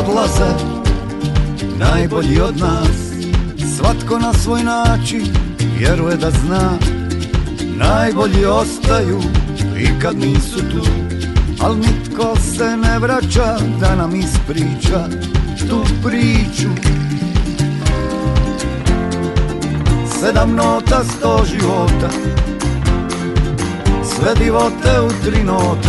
[0.00, 0.54] Odlaze
[1.78, 3.10] najbolji od nas?
[3.76, 5.26] Svatko na svoj način
[5.78, 6.78] vjeruje da zna
[7.80, 9.20] Najbolji ostaju
[9.78, 10.86] i kad nisu tu.
[11.64, 15.08] Al nitko se ne vraća da nam ispriča
[15.68, 16.68] tu priču.
[20.20, 22.10] Sedam nota, sto života.
[24.04, 25.88] Sve divote u tri note.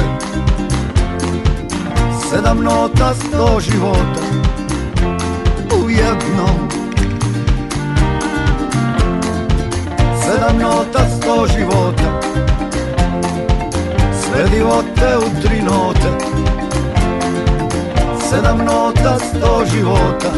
[2.30, 4.22] Sedam nota, sto života.
[5.84, 6.81] U jednom
[10.42, 12.20] Sedam nota, sto života.
[14.22, 16.26] Sve divote u tri note.
[18.30, 20.32] Sedam nota, sto života.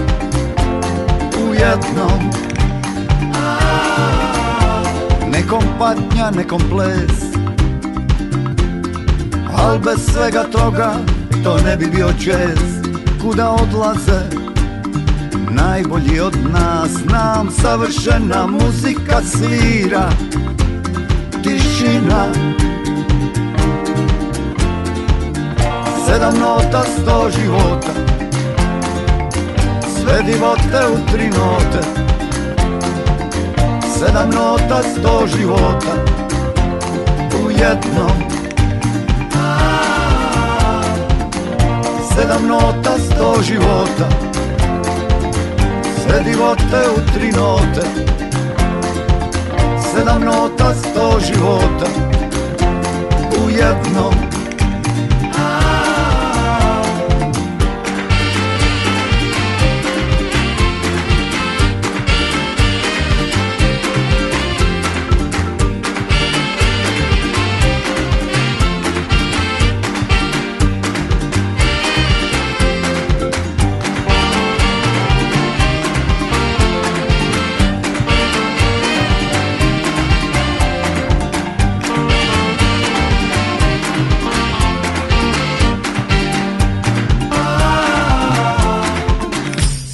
[1.45, 2.31] U jednom.
[5.31, 7.23] Nekom patnja, nekom ples.
[9.57, 10.93] Al bez svega toga
[11.43, 12.87] To ne bi bio čest
[13.21, 14.42] Kuda odlaze
[15.67, 16.91] najbolji od nas.
[17.05, 20.09] Nam savršena muzika svira.
[21.43, 22.25] Tišina.
[26.05, 27.93] Sedam nota, sto života.
[29.95, 31.87] Sve divote u tri note.
[33.99, 35.93] Sedam nota, sto života.
[37.45, 38.17] U jednom.
[42.15, 44.32] Sedam nota, sto života
[46.13, 47.81] Sve divote u tri note.
[49.81, 51.85] Sedam nota, sto života.
[53.45, 54.32] U jednom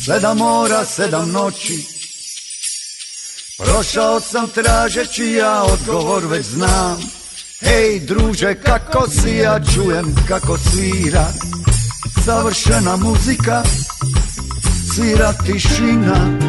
[0.09, 1.85] Sedam mora, sedam noći.
[3.57, 6.97] Prošao sam tražeći ja odgovor već znam.
[7.61, 9.35] Hej druže kako si?
[9.35, 11.25] Ja čujem kako svira.
[12.25, 13.63] Savršena muzika
[14.93, 16.39] Svira tišina.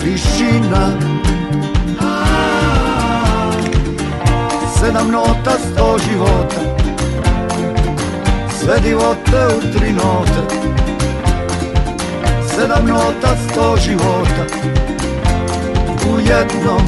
[0.00, 1.00] Tišina.
[4.80, 6.67] Sedam nota, sto života
[8.68, 10.54] Sve divote u tri note.
[12.48, 14.44] Sedam nota, sto života.
[16.12, 16.82] U jednom.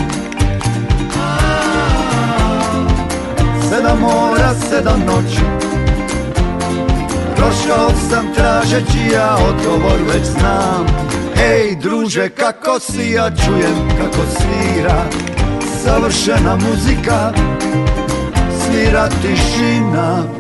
[3.69, 5.45] Sedam mora, sedam noći.
[7.37, 10.87] Prošao sam tražeći ja odgovor već znam.
[11.51, 15.05] Ej druže kako si ja čujem kako svira.
[15.85, 17.33] Savršena muzika
[18.59, 20.40] Svira tišina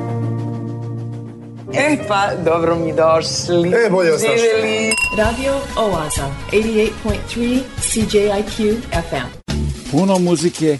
[1.74, 3.68] E pa, dobro mi došli.
[3.68, 4.92] E, bolje vas našli.
[5.18, 9.50] Radio Oaza, 88.3 CJIQ FM.
[9.90, 10.78] Puno muzike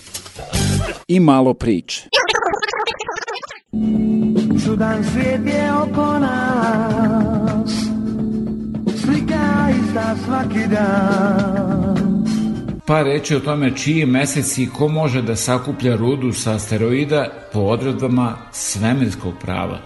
[1.09, 2.09] i malo priče.
[4.65, 7.71] Čudan svijet je oko nas
[9.05, 12.25] Slika ista svaki dan
[12.87, 17.61] Pa reći o tome čiji mesec i ko može da sakuplja rudu sa asteroida po
[17.61, 19.79] odredbama svemirskog prava.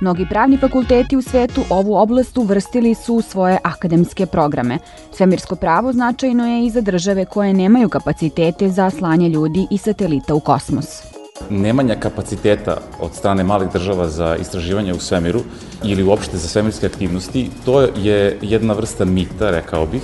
[0.00, 4.78] Mnogi pravni fakulteti u svetu ovu oblast uvrstili su u svoje akademske programe.
[5.12, 10.34] Svemirsko pravo značajno je i za države koje nemaju kapacitete za slanje ljudi i satelita
[10.34, 11.13] u kosmos.
[11.50, 15.40] Nemanja kapaciteta od strane malih država za istraživanje u svemiru
[15.84, 20.02] ili uopšte za svemirske aktivnosti, to je jedna vrsta mita, rekao bih.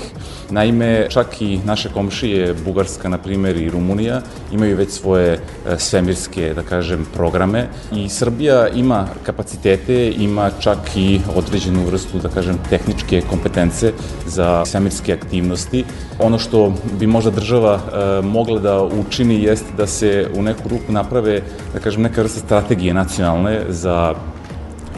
[0.51, 4.21] Naime, čak i naše komšije, Bugarska, na primer, i Rumunija,
[4.53, 5.39] imaju već svoje e,
[5.79, 12.59] svemirske, da kažem, programe i Srbija ima kapacitete, ima čak i određenu vrstu, da kažem,
[12.71, 13.93] tehničke kompetence
[14.27, 15.85] za svemirske aktivnosti.
[16.19, 20.93] Ono što bi možda država e, mogla da učini jeste da se u neku ruku
[21.21, 21.43] naprave,
[21.73, 24.15] da kažem, neka vrsta strategije nacionalne za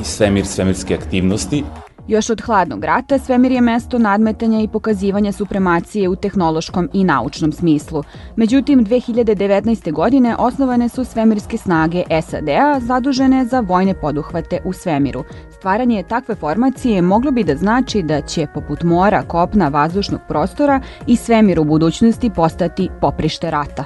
[0.02, 1.64] svemir, svemirske aktivnosti.
[2.08, 7.52] Još od hladnog rata svemir je mesto nadmetanja i pokazivanja supremacije u tehnološkom i naučnom
[7.52, 8.02] smislu.
[8.36, 9.92] Međutim, 2019.
[9.92, 15.24] godine osnovane su svemirske snage SAD-a zadužene za vojne poduhvate u svemiru.
[15.58, 21.16] Stvaranje takve formacije moglo bi da znači da će, poput mora, kopna, vazdušnog prostora i
[21.16, 23.84] svemir u budućnosti postati poprište rata.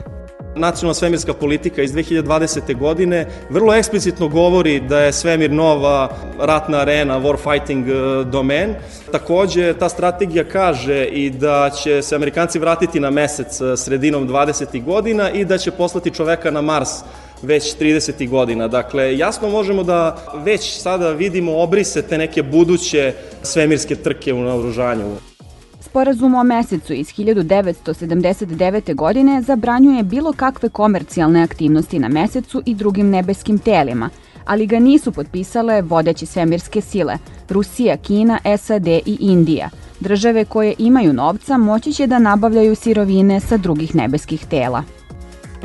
[0.56, 2.78] Nacionalna svemirska politika iz 2020.
[2.78, 8.74] godine vrlo eksplicitno govori da je svemir nova ratna arena, warfighting e, domen.
[9.12, 14.84] Takođe, ta strategija kaže i da će se Amerikanci vratiti na mesec e, sredinom 20.
[14.84, 16.90] godina i da će poslati čoveka na Mars
[17.42, 18.28] već 30.
[18.28, 18.68] godina.
[18.68, 23.12] Dakle, jasno možemo da već sada vidimo obrise te neke buduće
[23.42, 25.35] svemirske trke u naoružanju.
[25.86, 28.94] Sporazum o mesecu iz 1979.
[28.94, 34.10] godine zabranjuje bilo kakve komercijalne aktivnosti na mesecu i drugim nebeskim telima,
[34.44, 37.18] ali ga nisu potpisale vodeće svemirske sile
[37.48, 39.70] Rusija, Kina, SAD i Indija.
[40.00, 44.82] Države koje imaju novca moći će da nabavljaju sirovine sa drugih nebeskih tela.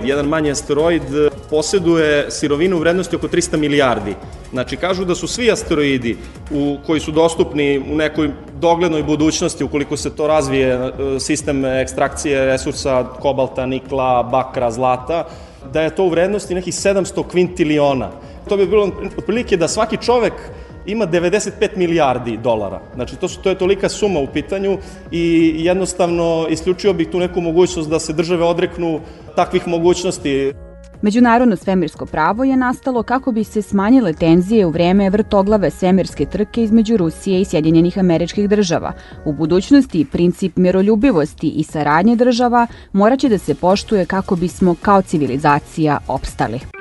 [0.03, 1.01] Jedan manji asteroid
[1.49, 4.15] poseduje sirovinu u vrednosti oko 300 milijardi.
[4.51, 6.17] Znači, kažu da su svi asteroidi
[6.51, 12.45] u, koji su dostupni u nekoj doglednoj budućnosti, ukoliko se to razvije e, sistem ekstrakcije
[12.45, 15.25] resursa kobalta, nikla, bakra, zlata,
[15.73, 18.09] da je to u vrednosti nekih 700 kvintiliona.
[18.49, 20.33] To bi bilo otprilike da svaki čovek
[20.85, 22.81] ima 95 milijardi dolara.
[22.95, 24.77] Znači, to, su, to je tolika suma u pitanju
[25.11, 28.99] i jednostavno isključio bih tu neku mogućnost da se države odreknu
[29.35, 30.53] takvih mogućnosti.
[31.01, 36.63] Međunarodno svemirsko pravo je nastalo kako bi se smanjile tenzije u vreme vrtoglave svemirske trke
[36.63, 38.93] između Rusije i Sjedinjenih američkih država.
[39.25, 45.97] U budućnosti princip miroljubivosti i saradnje država moraće da se poštuje kako bismo kao civilizacija
[46.07, 46.80] opstali.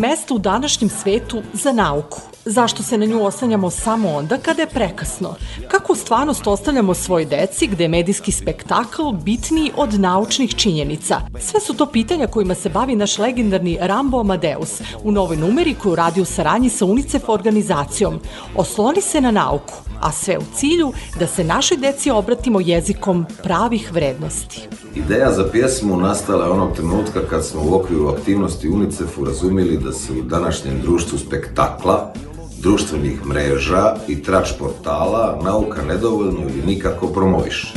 [0.00, 2.20] Mesta u današnjem svetu za nauku?
[2.44, 5.34] Zašto se na nju oslanjamo samo onda kada je prekasno?
[5.68, 11.20] Kako stvarnost ostavljamo svoj deci gde je medijski spektakl bitniji od naučnih činjenica?
[11.40, 15.94] Sve su to pitanja kojima se bavi naš legendarni Rambo Amadeus u novoj numeri koju
[15.94, 18.20] radi u saradnji sa UNICEF organizacijom.
[18.56, 23.92] Osloni se na nauku, a sve u cilju da se našoj deci obratimo jezikom pravih
[23.92, 24.68] vrednosti.
[24.94, 29.92] Ideja za pjesmu nastala je onog trenutka kad smo u okviru aktivnosti UNICEF-u razumili da
[29.92, 32.12] se u današnjem društvu spektakla,
[32.58, 37.74] društvenih mreža i trač portala nauka nedovoljno ili nikako promoviše.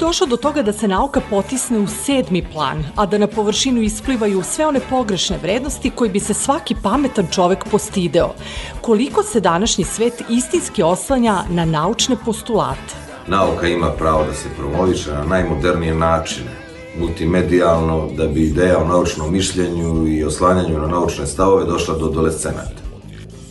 [0.00, 4.42] Došlo do toga da se nauka potisne u sedmi plan, a da na površinu isplivaju
[4.42, 8.34] sve one pogrešne vrednosti koji bi se svaki pametan čovek postideo?
[8.80, 12.94] Koliko se današnji svet istinski oslanja na naučne postulate?
[13.26, 16.50] Nauka ima pravo da se promoviše na najmodernije načine,
[16.98, 22.80] multimedijalno, da bi ideja o naučnom mišljenju i oslanjanju na naučne stavove došla do adolescenata.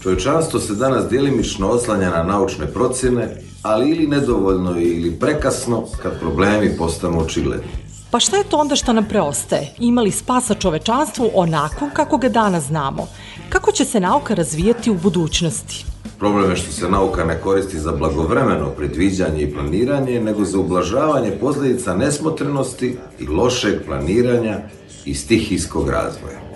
[0.04, 6.78] Čovječanstvo se danas djelimično oslanja na naučne procjene, ali ili nedovoljno ili prekasno kad problemi
[6.78, 7.68] postanu očigledni.
[8.12, 9.74] Pa šta je to onda što nam preostaje?
[9.80, 13.08] Ima li spasa čovečanstvu onako kako ga danas znamo?
[13.50, 15.86] Kako će se nauka razvijati u budućnosti?
[16.20, 21.32] Problem je što se nauka ne koristi za blagovremeno predviđanje i planiranje, nego za ublažavanje
[21.32, 24.60] posljedica nesmotrenosti i lošeg planiranja
[25.06, 26.49] i stihijskog razvoja.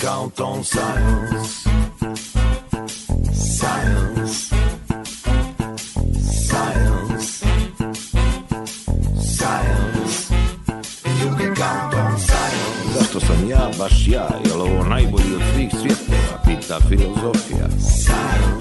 [0.00, 1.68] Count on science.
[3.32, 4.39] Science.
[13.80, 17.66] Baš ja, jel ovo najbolji od svih svjetova, pita filozofija.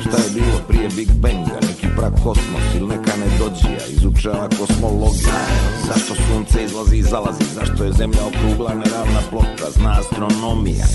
[0.02, 5.40] Šta je bilo prije Big Banga, neki prak kosmos ili neka nedođija, izučava kosmologija.
[5.88, 7.44] Zašto sunce izlazi i zalazi.
[7.56, 10.86] Zašto je zemlja okrugla, neravna ploča Zna astronomija.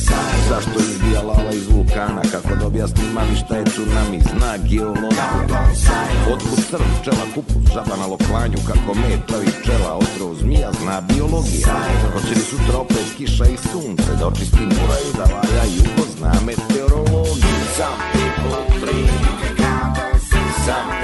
[0.49, 2.23] Zašto izbija lava iz vulkana?
[2.33, 4.21] Kako da objasni mami šta je tsunami?
[4.31, 5.73] Zna geologija
[7.05, 11.77] pčela, kupus, žaba na loklanju Kako med pravi pčela, otrov zmija Zna biologija.
[12.13, 17.61] Hoće li sutra opet kiša i sunce Da očisti moraju da valja jugo Zna meteorologiju.
[17.77, 19.09] Some people dream
[20.67, 21.04] Some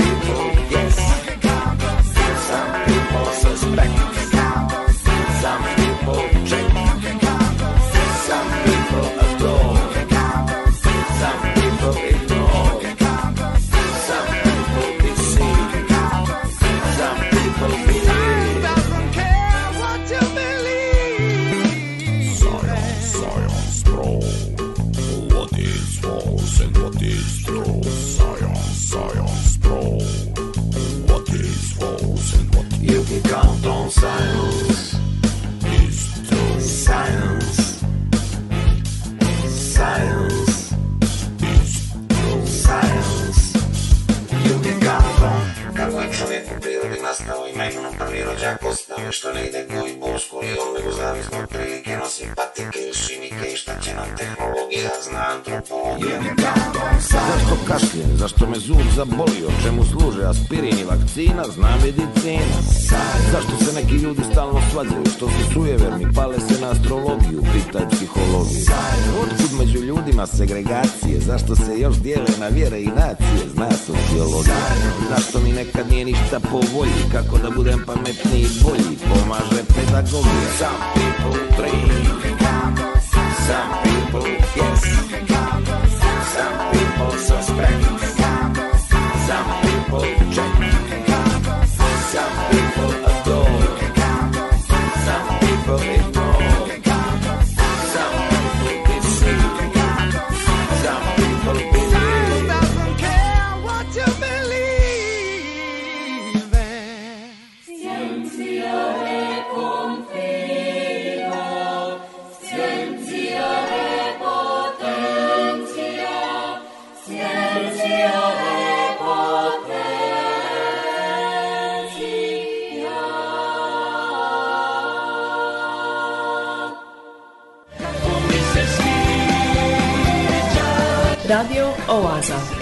[49.30, 52.24] ostao što ne ide koji bosku i on nego zavisno od prilike nosi
[52.92, 56.20] šimike i šta će nam tehnologija zna antropologija
[57.00, 59.48] Zašto kašljem, zašto me zub zabolio?
[59.62, 62.58] Čemu služe aspirin i vakcina, zna medicina
[63.32, 65.04] Zašto se neki ljudi stalno svađaju?
[65.16, 68.64] Što su sujeverni, pale se na astrologiju Pitaj psihologiju.
[69.22, 71.20] Otkud među ljudima segregacije?
[71.20, 73.48] Zašto se još dijele na vjere i nacije?
[73.54, 74.56] Zna sociologija.
[75.08, 77.02] Zašto mi nekad nije ništa po volji?
[77.12, 78.96] Kako da budem pametniji i bolji?
[79.08, 80.50] Pomaže pedagogija.
[80.58, 82.49] Some people dream
[83.50, 84.22] Some people
[84.54, 85.09] guess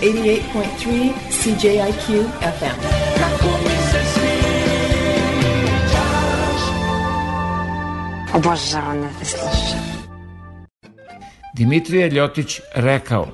[0.08, 2.78] 88.3 CJIQ FM.
[8.34, 10.08] Obožavam da te slušam.
[11.56, 13.28] Dimitrije Ljotić rekao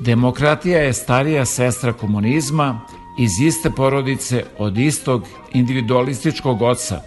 [0.00, 2.80] Demokratija je starija sestra komunizma
[3.18, 7.00] iz iste porodice od istog individualističkog oca.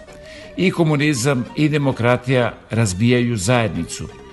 [0.56, 4.23] I komunizam i demokratija razbijaju zajednicu.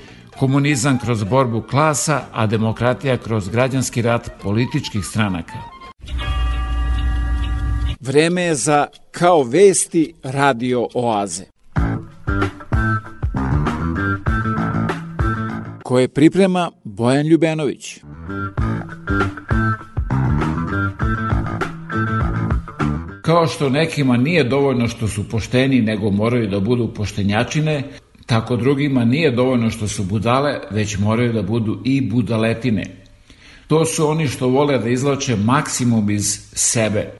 [0.42, 5.54] Komunizam kroz borbu klasa, a demokratija kroz građanski rat političkih stranaka.
[8.00, 11.44] Vreme je za Kao vesti radio oaze.
[15.84, 18.00] koje priprema Bojan Ljubenović.
[23.22, 27.84] Kao što nekima nije dovoljno što su pošteni, nego moraju da budu poštenjačine,
[28.32, 32.86] tako drugima nije dovoljno što su budale, već moraju da budu i budaletine.
[33.68, 37.18] To su oni što vole da izlače maksimum iz sebe.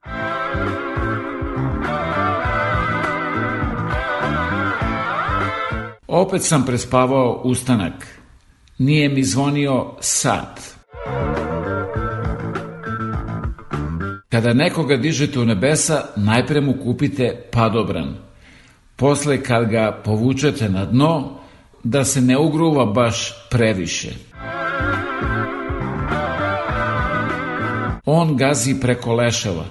[6.08, 8.08] Opet sam prespavao ustanak.
[8.78, 10.62] Nije mi zvonio sat.
[14.30, 18.31] Kada nekoga dižete u nebesa, najpre mu kupite padobran.
[19.02, 21.30] Posle kad ga povučete na dno,
[21.84, 24.10] da se ne ugruva baš previše.
[28.06, 29.66] On gazi preko leševa.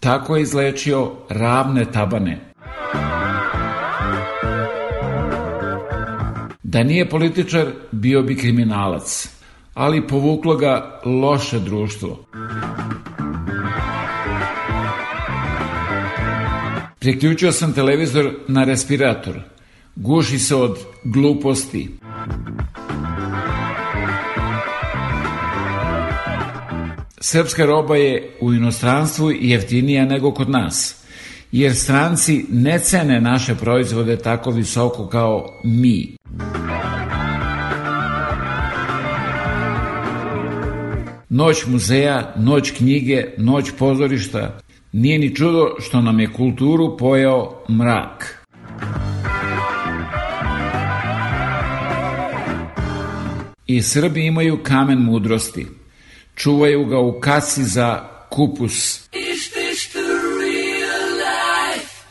[0.00, 2.40] Tako je izlečio ravne tabane.
[6.62, 9.28] Da nije političar, bio bi kriminalac,
[9.74, 12.24] ali povuklo ga loše društvo.
[17.04, 19.40] Priključio sam televizor na respirator.
[19.96, 21.90] Guši se od gluposti.
[27.20, 31.04] Srpska roba je u inostranstvu jeftinija nego kod nas,
[31.52, 36.16] jer stranci ne cene naše proizvode tako visoko kao mi.
[41.28, 44.58] Noć muzeja, noć knjige, noć pozorišta,
[44.96, 48.46] Nije ni čudo što nam je kulturu pojao mrak.
[53.66, 55.66] I Srbi imaju kamen mudrosti.
[56.34, 58.96] Čuvaju ga u kasi za kupus.
[59.12, 60.08] Is this the
[60.40, 62.04] real life?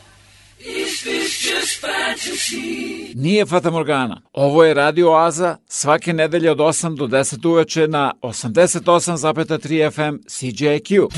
[0.58, 3.12] Is this just fantasy?
[3.14, 4.22] Nije Fata Morgana.
[4.32, 11.08] Ovo je Radio Aza svake nedelje od 8 do 10 uveče na 88,3 FM CJQ.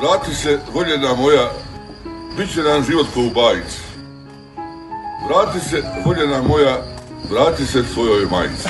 [0.00, 1.50] Vrati se, voljena moja,
[2.36, 3.78] bit će nam život ko u bajici.
[5.28, 6.82] Vrati se, voljena moja,
[7.30, 8.68] vrati se svojoj majici.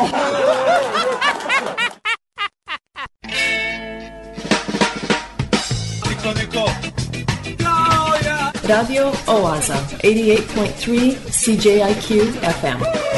[8.69, 13.18] Radio Oaza, 88.3 CJIQ FM.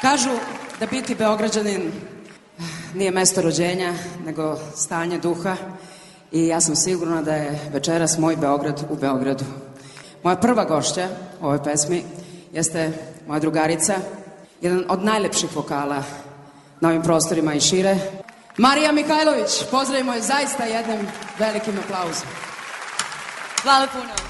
[0.00, 0.30] Kažu
[0.80, 1.92] da biti Beograđanin
[2.94, 3.94] nije mesto rođenja,
[4.26, 5.56] nego stanje duha
[6.32, 9.44] i ja sam sigurna da je večeras moj Beograd u Beogradu.
[10.22, 11.08] Moja prva gošća
[11.40, 12.04] u ovoj pesmi
[12.52, 12.92] jeste
[13.26, 13.94] moja drugarica,
[14.60, 16.02] jedan od najlepših vokala
[16.80, 17.96] na ovim prostorima i šire.
[18.56, 21.08] Marija Mihajlović, pozdravimo je zaista jednim
[21.38, 22.28] velikim aplauzom.
[23.62, 24.25] Hvala puno.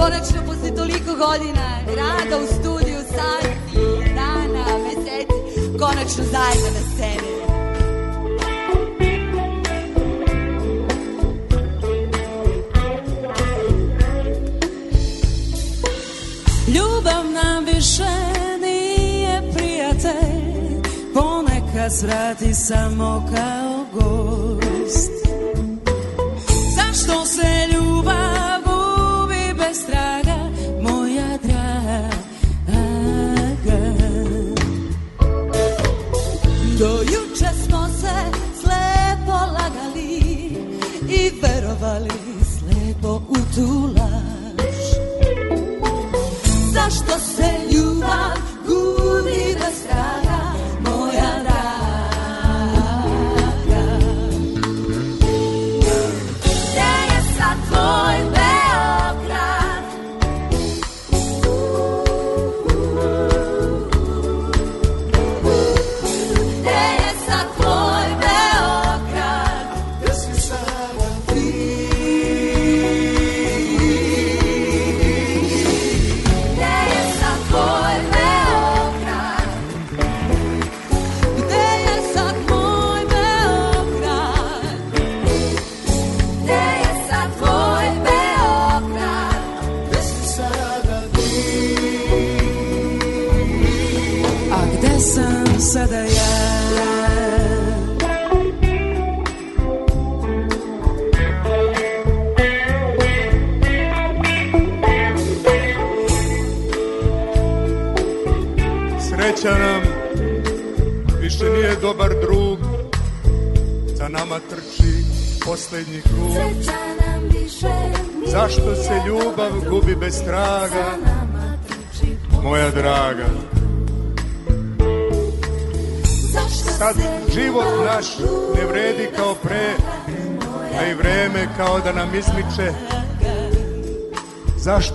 [0.00, 3.78] Konačno posle toliko godina rada u studiju, sati,
[4.14, 7.40] dana, meseci, konačno zajedno na sceni.
[16.74, 18.10] Ljubav nam više
[18.60, 20.82] nije prijatelj
[21.14, 25.12] Ponekad svrati samo kao gost
[26.76, 28.39] Zašto se ljubav
[43.00, 44.39] slepo u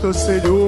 [0.06, 0.65] Zašto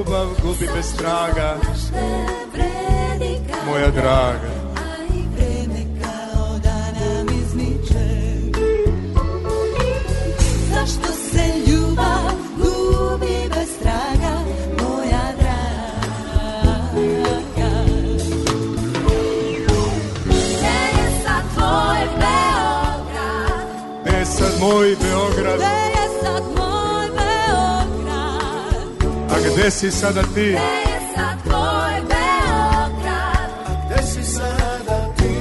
[29.98, 30.46] sada ti Gde
[30.90, 33.50] je sad tvoj Beograd?
[33.86, 35.34] Gde si sada ti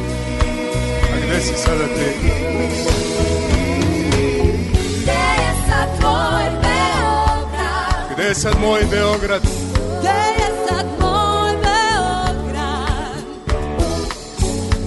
[1.12, 2.08] A gde si sada ti
[5.02, 8.10] Gde je sad tvoj Beograd?
[8.14, 9.42] Gde je sad moj Beograd
[10.00, 13.24] Gde je sad moj Beograd?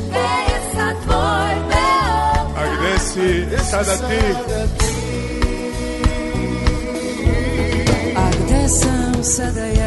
[0.09, 2.57] Gde je sad tvoj Beograd?
[2.57, 3.27] A gde si
[3.71, 4.21] sada ti?
[4.33, 4.88] A gde sam sada
[9.39, 9.78] ja?